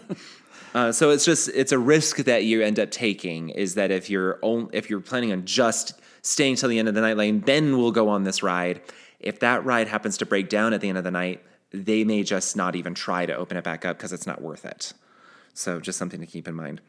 Uh, 0.74 0.92
so 0.92 1.10
it's 1.10 1.24
just 1.24 1.48
it's 1.50 1.72
a 1.72 1.78
risk 1.78 2.18
that 2.18 2.44
you 2.44 2.60
end 2.60 2.78
up 2.78 2.90
taking 2.90 3.50
is 3.50 3.76
that 3.76 3.90
if 3.90 4.10
you're 4.10 4.38
on, 4.42 4.68
if 4.72 4.90
you're 4.90 5.00
planning 5.00 5.32
on 5.32 5.44
just 5.46 5.98
staying 6.22 6.56
till 6.56 6.68
the 6.68 6.78
end 6.78 6.88
of 6.88 6.94
the 6.94 7.00
night 7.00 7.16
lane, 7.16 7.40
then 7.40 7.78
we'll 7.78 7.92
go 7.92 8.08
on 8.08 8.24
this 8.24 8.42
ride. 8.42 8.80
If 9.20 9.40
that 9.40 9.64
ride 9.64 9.88
happens 9.88 10.18
to 10.18 10.26
break 10.26 10.48
down 10.48 10.74
at 10.74 10.80
the 10.80 10.88
end 10.88 10.98
of 10.98 11.04
the 11.04 11.10
night, 11.10 11.42
they 11.70 12.04
may 12.04 12.22
just 12.22 12.56
not 12.56 12.76
even 12.76 12.94
try 12.94 13.26
to 13.26 13.34
open 13.34 13.56
it 13.56 13.64
back 13.64 13.84
up 13.84 13.96
because 13.96 14.12
it's 14.12 14.26
not 14.26 14.42
worth 14.42 14.64
it. 14.64 14.92
So 15.54 15.80
just 15.80 15.98
something 15.98 16.20
to 16.20 16.26
keep 16.26 16.46
in 16.46 16.54
mind. 16.54 16.82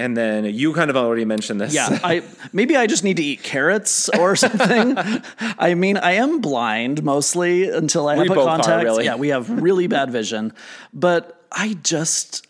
And 0.00 0.16
then 0.16 0.46
you 0.46 0.72
kind 0.72 0.88
of 0.88 0.96
already 0.96 1.26
mentioned 1.26 1.60
this. 1.60 1.74
Yeah, 1.74 1.98
I 2.02 2.22
maybe 2.52 2.74
I 2.76 2.86
just 2.86 3.04
need 3.04 3.18
to 3.18 3.22
eat 3.22 3.42
carrots 3.42 4.08
or 4.08 4.34
something. 4.46 4.96
I 5.58 5.74
mean, 5.74 5.98
I 5.98 6.12
am 6.12 6.40
blind 6.40 7.04
mostly 7.04 7.68
until 7.68 8.08
I 8.08 8.18
We 8.18 8.28
put 8.28 8.36
both 8.36 8.66
are, 8.66 8.82
really. 8.82 9.04
Yeah, 9.04 9.16
we 9.16 9.28
have 9.28 9.50
really 9.50 9.86
bad 9.86 10.10
vision, 10.10 10.54
but 10.94 11.44
I 11.52 11.74
just 11.82 12.46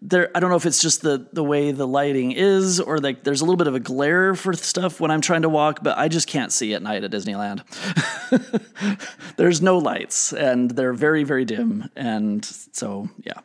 there. 0.00 0.30
I 0.34 0.40
don't 0.40 0.50
know 0.50 0.56
if 0.56 0.66
it's 0.66 0.80
just 0.80 1.02
the 1.02 1.26
the 1.32 1.42
way 1.42 1.72
the 1.72 1.88
lighting 1.88 2.32
is, 2.32 2.78
or 2.78 2.98
like 2.98 3.24
there's 3.24 3.40
a 3.40 3.44
little 3.44 3.56
bit 3.56 3.66
of 3.66 3.74
a 3.74 3.80
glare 3.80 4.34
for 4.34 4.52
stuff 4.52 5.00
when 5.00 5.10
I'm 5.10 5.20
trying 5.20 5.42
to 5.42 5.48
walk, 5.48 5.80
but 5.82 5.98
I 5.98 6.08
just 6.08 6.28
can't 6.28 6.52
see 6.52 6.72
at 6.74 6.82
night 6.82 7.02
at 7.02 7.10
Disneyland. 7.10 7.64
there's 9.36 9.60
no 9.60 9.78
lights, 9.78 10.32
and 10.32 10.70
they're 10.70 10.92
very 10.92 11.24
very 11.24 11.44
dim, 11.44 11.90
and 11.96 12.44
so 12.44 13.08
yeah. 13.24 13.40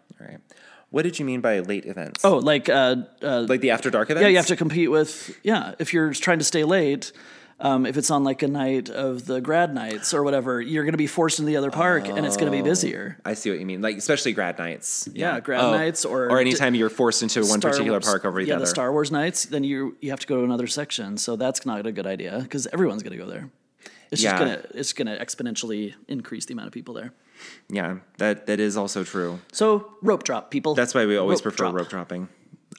What 0.92 1.04
did 1.04 1.20
you 1.20 1.26
mean 1.26 1.42
by 1.42 1.60
late 1.60 1.86
events? 1.86 2.26
Oh, 2.26 2.38
like 2.38 2.68
uh, 2.70 2.96
uh, 3.22 3.46
like 3.48 3.62
the 3.62 3.72
after 3.72 3.90
dark 3.92 4.10
events? 4.10 4.24
Yeah, 4.24 4.30
you 4.30 4.38
have 4.38 4.48
to 4.48 4.56
compete 4.56 4.90
with 4.90 5.38
yeah. 5.44 5.76
If 5.80 5.94
you're 5.94 6.14
trying 6.14 6.40
to 6.40 6.46
stay 6.46 6.64
late, 6.64 7.12
um, 7.60 7.86
if 7.86 7.96
it's 7.96 8.10
on 8.10 8.24
like 8.24 8.42
a 8.42 8.48
night 8.48 8.90
of 8.90 9.26
the 9.28 9.40
grad 9.40 9.72
nights 9.76 10.14
or 10.16 10.24
whatever, 10.24 10.60
you're 10.60 10.84
going 10.86 10.94
to 10.94 10.98
be 10.98 11.06
forced 11.06 11.38
into 11.38 11.48
the 11.52 11.58
other 11.58 11.70
park, 11.70 12.08
and 12.08 12.26
it's 12.26 12.38
going 12.38 12.52
to 12.52 12.58
be 12.58 12.64
busier. 12.64 13.18
I 13.24 13.36
see 13.36 13.52
what 13.52 13.60
you 13.60 13.68
mean. 13.68 13.82
Like 13.84 13.98
especially 13.98 14.34
grad 14.34 14.58
nights. 14.58 15.08
Yeah, 15.14 15.40
grad 15.40 15.62
Oh, 15.62 15.72
nights 15.72 16.06
or 16.06 16.26
or 16.32 16.40
anytime 16.40 16.74
you're 16.74 16.90
forced 16.90 17.22
into 17.22 17.42
one 17.42 17.60
Star 17.60 17.70
particular 17.72 17.98
Wars- 18.00 18.06
park 18.06 18.26
over 18.26 18.42
the 18.42 18.48
yeah, 18.48 18.56
other. 18.56 18.64
the 18.66 18.68
Star 18.72 18.92
Wars 18.92 19.12
nights, 19.12 19.46
then 19.46 19.64
you 19.64 19.96
you 20.02 20.10
have 20.10 20.22
to 20.22 20.28
go 20.28 20.38
to 20.38 20.44
another 20.44 20.66
section. 20.68 21.18
So 21.18 21.36
that's 21.36 21.68
not 21.68 21.86
a 21.86 21.92
good 21.92 22.08
idea 22.08 22.40
because 22.42 22.66
everyone's 22.74 23.04
going 23.04 23.16
to 23.16 23.24
go 23.24 23.30
there. 23.30 23.50
It's 24.12 24.24
Yeah. 24.24 24.32
just 24.32 24.40
gonna 24.40 24.62
it's 24.74 24.94
gonna 24.94 25.18
exponentially 25.24 25.94
increase 26.08 26.46
the 26.48 26.54
amount 26.54 26.66
of 26.68 26.74
people 26.74 26.96
there. 26.96 27.14
Yeah, 27.70 27.98
that 28.18 28.46
that 28.48 28.60
is 28.60 28.78
also 28.78 29.04
true. 29.04 29.40
So 29.52 29.94
rope 30.02 30.24
drop 30.24 30.52
people. 30.52 30.76
That's 30.76 30.94
why 30.94 31.06
we 31.06 31.18
always 31.18 31.38
Rope 31.40 31.44
prefer 31.56 31.64
drop. 31.66 31.74
rope 31.76 31.90
dropping. 31.90 32.30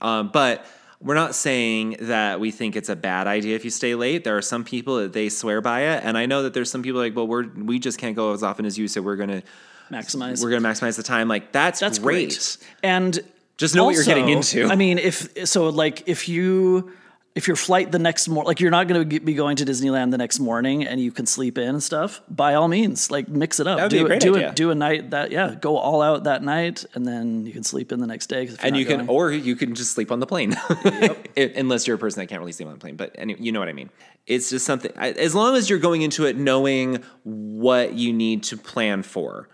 Um, 0.00 0.30
but 0.32 0.64
we're 1.02 1.14
not 1.14 1.34
saying 1.34 1.96
that 2.00 2.40
we 2.40 2.50
think 2.50 2.76
it's 2.76 2.88
a 2.88 2.96
bad 2.96 3.26
idea 3.26 3.56
if 3.56 3.64
you 3.64 3.70
stay 3.70 3.94
late. 3.94 4.24
There 4.24 4.36
are 4.36 4.42
some 4.42 4.64
people 4.64 4.96
that 4.98 5.12
they 5.12 5.28
swear 5.28 5.60
by 5.60 5.80
it, 5.82 6.04
and 6.04 6.16
I 6.18 6.26
know 6.26 6.42
that 6.42 6.54
there's 6.54 6.70
some 6.70 6.82
people 6.82 7.00
like, 7.00 7.16
well, 7.16 7.26
we're 7.26 7.48
we 7.48 7.78
just 7.78 7.98
can't 7.98 8.16
go 8.16 8.32
as 8.32 8.42
often 8.42 8.66
as 8.66 8.78
you, 8.78 8.86
so 8.88 9.00
we're 9.02 9.16
gonna 9.16 9.42
maximize. 9.90 10.42
we're 10.42 10.50
gonna 10.50 10.66
maximize 10.68 10.96
the 10.96 11.02
time. 11.02 11.26
Like 11.28 11.52
that's 11.52 11.80
That's 11.80 11.98
great. 11.98 12.28
great. 12.28 12.56
And 12.82 13.18
Just 13.56 13.74
know 13.74 13.84
what 13.84 13.94
you're 13.94 14.04
getting 14.04 14.28
into. 14.28 14.66
I 14.66 14.76
mean, 14.76 14.98
if 14.98 15.46
so, 15.48 15.68
like 15.70 16.04
if 16.06 16.28
you 16.28 16.92
if 17.34 17.46
your 17.46 17.56
flight 17.56 17.92
the 17.92 17.98
next 17.98 18.26
morning, 18.28 18.48
like 18.48 18.58
you're 18.60 18.72
not 18.72 18.88
going 18.88 19.08
to 19.08 19.20
be 19.20 19.34
going 19.34 19.56
to 19.56 19.64
Disneyland 19.64 20.10
the 20.10 20.18
next 20.18 20.40
morning, 20.40 20.84
and 20.84 21.00
you 21.00 21.12
can 21.12 21.26
sleep 21.26 21.58
in 21.58 21.68
and 21.68 21.82
stuff. 21.82 22.20
By 22.28 22.54
all 22.54 22.66
means, 22.66 23.10
like 23.10 23.28
mix 23.28 23.60
it 23.60 23.66
up. 23.68 23.78
That 23.78 23.84
would 23.84 23.90
do 23.90 23.98
be 23.98 24.04
a 24.04 24.08
great 24.08 24.20
do 24.20 24.34
idea. 24.36 24.50
A, 24.50 24.52
do 24.52 24.70
a 24.70 24.74
night 24.74 25.10
that 25.10 25.30
yeah, 25.30 25.54
go 25.60 25.76
all 25.76 26.02
out 26.02 26.24
that 26.24 26.42
night, 26.42 26.84
and 26.94 27.06
then 27.06 27.46
you 27.46 27.52
can 27.52 27.62
sleep 27.62 27.92
in 27.92 28.00
the 28.00 28.06
next 28.08 28.26
day. 28.26 28.48
and 28.62 28.76
you 28.76 28.84
can, 28.84 28.98
going- 28.98 29.08
or 29.08 29.30
you 29.30 29.54
can 29.54 29.74
just 29.76 29.92
sleep 29.92 30.10
on 30.10 30.18
the 30.18 30.26
plane, 30.26 30.54
I- 30.68 31.16
unless 31.56 31.86
you're 31.86 31.96
a 31.96 31.98
person 32.00 32.20
that 32.20 32.26
can't 32.26 32.40
really 32.40 32.52
sleep 32.52 32.66
on 32.68 32.74
the 32.74 32.80
plane. 32.80 32.96
But 32.96 33.14
any, 33.16 33.36
you 33.38 33.52
know 33.52 33.60
what 33.60 33.68
I 33.68 33.74
mean. 33.74 33.90
It's 34.26 34.50
just 34.50 34.66
something. 34.66 34.92
I- 34.96 35.12
As 35.12 35.34
long 35.34 35.54
as 35.56 35.70
you're 35.70 35.78
going 35.78 36.02
into 36.02 36.26
it 36.26 36.36
knowing 36.36 37.02
what 37.22 37.94
you 37.94 38.12
need 38.12 38.42
to 38.44 38.56
plan 38.56 39.02
for, 39.04 39.48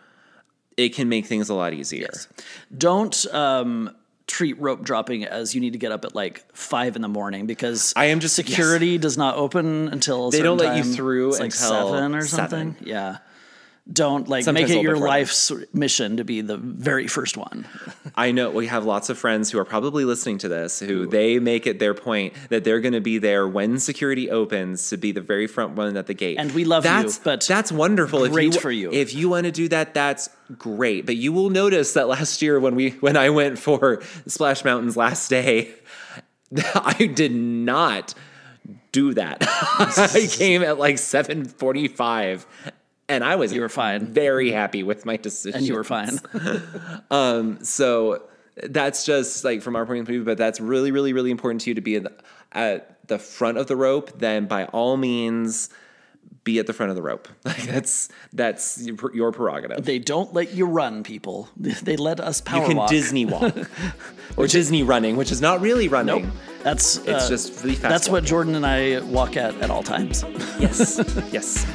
it 0.79 0.95
can 0.95 1.09
make 1.11 1.27
things 1.27 1.51
a 1.51 1.55
lot 1.55 1.73
easier. 1.75 2.09
don't 2.77 3.27
um, 3.35 3.95
treat 4.27 4.59
rope 4.61 4.83
dropping 4.83 5.25
as 5.25 5.55
you 5.55 5.61
need 5.61 5.73
to 5.73 5.79
get 5.79 5.93
up 5.93 6.05
at 6.05 6.15
like 6.15 6.45
five 6.53 6.97
in 6.97 7.03
the 7.03 7.09
morning 7.09 7.47
because 7.47 7.93
I 7.97 8.07
am 8.07 8.21
just- 8.21 8.35
security 8.35 8.99
does 8.99 9.17
not 9.17 9.37
open 9.37 9.89
until 9.89 10.31
They 10.31 10.43
don't 10.43 10.59
let 10.59 10.77
you 10.77 10.83
through 10.95 11.29
It's 11.31 11.39
like 11.41 11.53
until 11.53 11.69
seven 11.93 12.15
or 12.15 12.23
seven. 12.27 12.75
something. 12.75 12.89
Yeah. 12.89 13.19
Don't 13.91 14.29
like 14.29 14.43
Sometimes 14.43 14.71
make 14.71 14.79
it 14.79 14.83
your 14.83 14.97
life's 14.97 15.53
mission 15.73 16.17
to 16.17 16.25
be 16.25 16.41
the 16.41 16.57
very 16.57 17.07
first 17.07 17.37
one. 17.37 17.69
I 18.17 18.33
know 18.33 18.51
we 18.51 18.67
have 18.67 18.85
lots 18.85 19.11
of 19.11 19.19
friends 19.19 19.53
who 19.53 19.61
are 19.61 19.65
probably 19.65 20.05
listening 20.05 20.39
to 20.39 20.49
this 20.49 20.81
who 20.81 21.07
they 21.07 21.39
make 21.39 21.69
it 21.69 21.79
their 21.79 21.95
point 21.95 22.35
that 22.49 22.65
they're 22.65 22.81
going 22.81 22.95
to 22.95 23.01
be 23.01 23.19
there 23.19 23.47
when 23.47 23.79
security 23.79 24.29
opens 24.29 24.91
to 24.91 24.97
be 24.97 25.13
the 25.13 25.21
very 25.21 25.47
front 25.47 25.77
one 25.77 25.97
at 25.97 26.09
the 26.09 26.15
gate. 26.15 26.37
And 26.37 26.51
we 26.51 26.65
love 26.65 26.85
you, 26.85 26.91
that's, 26.91 27.19
but 27.21 27.43
that's 27.43 27.71
wonderful. 27.71 28.27
great 28.29 28.49
if 28.49 28.55
you, 28.55 28.61
for 28.61 28.71
you. 28.73 28.91
If 28.93 29.15
you 29.15 29.29
want 29.29 29.45
to 29.45 29.53
do 29.53 29.69
that, 29.69 29.95
that's 29.95 30.31
great. 30.59 31.07
But 31.07 31.15
you 31.15 31.33
will 31.33 31.51
notice 31.51 31.93
that 31.93 32.09
last 32.09 32.43
year 32.43 32.59
when 32.59 32.75
we 32.75 32.91
when 32.91 33.17
I 33.17 33.31
went 33.31 33.57
for 33.57 34.03
Splash 34.27 34.65
Mountain's 34.65 34.97
last 34.97 35.29
day, 35.29 35.73
I 36.75 37.07
did 37.07 37.33
not 37.33 38.15
do 38.91 39.15
that. 39.15 39.39
I 39.47 40.27
came 40.29 40.65
at 40.65 40.77
like 40.77 40.99
seven 40.99 41.45
forty 41.45 41.87
five. 41.87 42.47
And 43.09 43.23
I 43.23 43.37
was 43.37 43.53
You 43.53 43.61
were 43.61 43.69
fine. 43.69 44.07
very 44.07 44.51
happy 44.51 44.83
with 44.83 45.07
my 45.07 45.17
decision. 45.17 45.59
And 45.59 45.67
you 45.67 45.75
were 45.75 45.85
fine. 45.85 46.19
So 47.63 48.23
that's 48.63 49.05
just 49.05 49.45
like 49.45 49.63
from 49.63 49.77
our 49.77 49.87
point 49.87 50.01
of 50.01 50.07
view, 50.07 50.25
but 50.25 50.39
that's 50.39 50.61
really, 50.61 50.91
really, 50.91 51.13
really 51.13 51.31
important 51.31 51.61
to 51.63 51.71
you 51.71 51.75
to 51.75 51.81
be 51.81 51.97
at 51.97 52.03
the, 52.05 52.13
at 52.53 53.07
the 53.09 53.19
front 53.19 53.59
of 53.59 53.67
the 53.67 53.77
rope. 53.77 54.19
Then 54.19 54.47
by 54.47 54.65
all 54.67 54.97
means, 54.97 55.69
be 56.43 56.59
at 56.59 56.67
the 56.67 56.73
front 56.73 56.91
of 56.91 56.97
the 56.97 57.03
rope. 57.03 57.29
Like 57.45 57.63
that's 57.65 58.09
that's 58.33 58.85
your 58.87 59.31
prerogative. 59.33 59.85
they 59.85 59.99
don't 59.99 60.33
let 60.33 60.53
you 60.55 60.67
run, 60.67 61.03
people. 61.03 61.49
They 61.57 61.97
let 61.97 62.19
us 62.21 62.41
power 62.41 62.63
You 62.63 62.69
can 62.69 62.77
walk. 62.79 62.91
Disney 62.91 63.27
walk 63.27 63.55
or 64.37 64.47
Disney 64.47 64.83
running, 64.83 65.17
which 65.17 65.31
is 65.31 65.41
not 65.41 65.61
really 65.61 65.89
running. 65.89 66.25
Nope. 66.25 66.35
That's 66.63 66.97
It's 66.99 67.27
uh, 67.27 67.29
just 67.29 67.63
really 67.63 67.77
fast. 67.77 67.91
That's 67.93 68.09
what. 68.09 68.25
Jordan 68.25 68.55
and 68.55 68.67
I 68.67 69.01
walk 69.01 69.37
at 69.37 69.55
at 69.61 69.71
all 69.71 69.83
times. 69.83 70.25
Yes. 70.59 70.99
yes. 71.31 71.67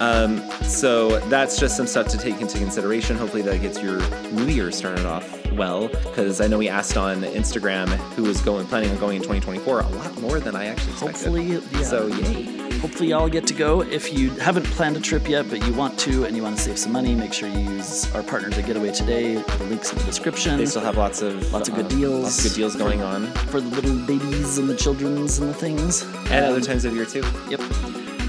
Um, 0.00 0.38
so 0.62 1.18
that's 1.28 1.58
just 1.58 1.76
some 1.76 1.86
stuff 1.86 2.08
to 2.08 2.18
take 2.18 2.40
into 2.40 2.58
consideration. 2.58 3.16
Hopefully 3.16 3.42
that 3.42 3.60
gets 3.62 3.80
your 3.82 3.98
new 4.32 4.46
year 4.46 4.70
started 4.70 5.06
off 5.06 5.32
well, 5.52 5.88
because 5.88 6.40
I 6.42 6.48
know 6.48 6.58
we 6.58 6.68
asked 6.68 6.96
on 6.98 7.22
Instagram 7.22 7.88
who 8.14 8.24
was 8.24 8.40
going 8.42 8.66
planning 8.66 8.90
on 8.90 8.98
going 8.98 9.16
in 9.16 9.22
2024 9.22 9.80
a 9.80 9.88
lot 9.88 10.20
more 10.20 10.38
than 10.38 10.54
I 10.54 10.66
actually 10.66 10.92
expected. 10.92 11.24
Hopefully, 11.24 11.46
yeah. 11.72 11.82
So 11.82 12.06
yay. 12.08 12.66
Hopefully, 12.80 13.08
y'all 13.08 13.28
get 13.30 13.46
to 13.46 13.54
go. 13.54 13.80
If 13.80 14.12
you 14.12 14.28
haven't 14.32 14.66
planned 14.66 14.98
a 14.98 15.00
trip 15.00 15.26
yet, 15.30 15.48
but 15.48 15.66
you 15.66 15.72
want 15.72 15.98
to 16.00 16.26
and 16.26 16.36
you 16.36 16.42
want 16.42 16.58
to 16.58 16.62
save 16.62 16.78
some 16.78 16.92
money, 16.92 17.14
make 17.14 17.32
sure 17.32 17.48
you 17.48 17.58
use 17.58 18.12
our 18.14 18.22
partners 18.22 18.58
at 18.58 18.66
Get 18.66 18.76
Away 18.76 18.92
Today. 18.92 19.36
The 19.36 19.64
links 19.64 19.90
in 19.92 19.98
the 19.98 20.04
description. 20.04 20.58
They 20.58 20.66
still 20.66 20.82
have 20.82 20.98
lots 20.98 21.22
of 21.22 21.50
Lots 21.54 21.70
of 21.70 21.74
good 21.74 21.90
um, 21.90 21.98
deals. 21.98 22.22
Lots 22.24 22.38
of 22.44 22.50
good 22.50 22.56
deals 22.56 22.76
going 22.76 23.00
on, 23.00 23.28
for 23.48 23.62
the 23.62 23.68
little 23.80 23.96
babies 24.06 24.58
and 24.58 24.68
the 24.68 24.76
childrens 24.76 25.38
and 25.38 25.48
the 25.48 25.54
things. 25.54 26.02
and 26.02 26.44
Um, 26.44 26.50
other 26.52 26.60
times 26.60 26.84
of 26.84 26.94
year 26.94 27.06
too. 27.06 27.24
Yep. 27.48 27.60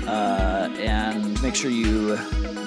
Uh, 0.08 0.70
and 0.80 1.42
make 1.44 1.56
sure 1.56 1.70
you 1.70 2.18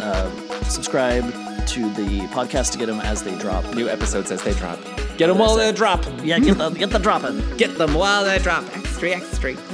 uh, 0.00 0.30
subscribe 0.64 1.24
to 1.66 1.88
the 1.94 2.20
podcast 2.32 2.72
to 2.72 2.78
get 2.78 2.86
them 2.86 3.00
as 3.00 3.22
they 3.22 3.36
drop. 3.38 3.64
New 3.74 3.88
episodes 3.88 4.30
as 4.30 4.42
they 4.42 4.52
drop. 4.54 4.78
Get 5.16 5.28
them 5.28 5.38
while 5.38 5.56
they 5.56 5.72
drop. 5.72 6.04
Yeah, 6.22 6.38
get 6.38 6.58
the, 6.58 6.70
get 6.70 6.90
the 6.90 6.98
dropping. 6.98 7.56
Get 7.56 7.76
them 7.78 7.94
while 7.94 8.24
they 8.24 8.38
drop. 8.38 8.64
Extra, 8.76 9.10
extra. 9.10 9.56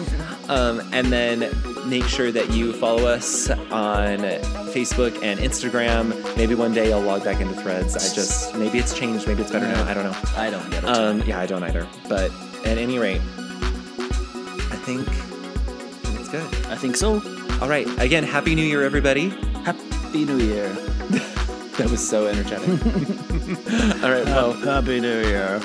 Um, 0.48 0.80
and 0.92 1.12
then 1.12 1.50
make 1.88 2.04
sure 2.04 2.30
that 2.30 2.50
you 2.52 2.72
follow 2.72 3.08
us 3.08 3.50
on 3.50 4.18
Facebook 4.70 5.20
and 5.20 5.40
Instagram. 5.40 6.36
Maybe 6.36 6.54
one 6.54 6.72
day 6.72 6.92
I'll 6.92 7.00
log 7.00 7.24
back 7.24 7.40
into 7.40 7.54
Threads. 7.54 7.96
I 7.96 8.14
just 8.14 8.54
maybe 8.54 8.78
it's 8.78 8.94
changed. 8.96 9.26
Maybe 9.26 9.42
it's 9.42 9.50
better 9.50 9.66
now. 9.66 9.84
I 9.88 9.92
don't 9.92 10.04
know. 10.04 10.16
I 10.36 10.50
don't 10.50 10.70
get 10.70 10.84
it. 10.84 10.88
Um, 10.88 11.20
yeah, 11.22 11.40
I 11.40 11.46
don't 11.46 11.64
either. 11.64 11.84
But 12.08 12.30
at 12.64 12.78
any 12.78 13.00
rate, 13.00 13.20
I 13.20 14.78
think, 14.84 15.08
I 15.08 15.12
think 16.04 16.20
it's 16.20 16.28
good. 16.28 16.44
I 16.70 16.76
think 16.76 16.96
so. 16.96 17.18
All 17.60 17.68
right. 17.68 17.86
Again, 18.00 18.22
happy 18.24 18.54
New 18.54 18.62
Year, 18.64 18.82
everybody. 18.82 19.30
Happy 19.64 20.24
New 20.24 20.38
Year. 20.38 20.74
That 21.76 21.90
was 21.90 22.08
so 22.08 22.26
energetic. 22.26 22.66
All 24.02 24.10
right. 24.10 24.24
Well. 24.24 24.54
Happy 24.54 24.98
New 24.98 25.20
Year. 25.26 25.58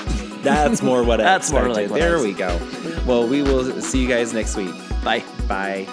That's 0.44 0.82
more 0.82 1.04
what 1.06 1.22
I 1.22 1.24
That's 1.24 1.50
more 1.54 1.68
expected. 1.70 1.84
like 1.84 1.90
what 1.92 2.02
I 2.02 2.06
There 2.06 2.20
we 2.22 2.34
go. 2.34 2.60
Well, 3.06 3.26
we 3.26 3.42
will 3.44 3.80
see 3.82 4.02
you 4.02 4.10
guys 4.10 4.34
next 4.34 4.58
week. 4.58 4.76
Bye. 5.06 5.24
Bye. 5.48 5.88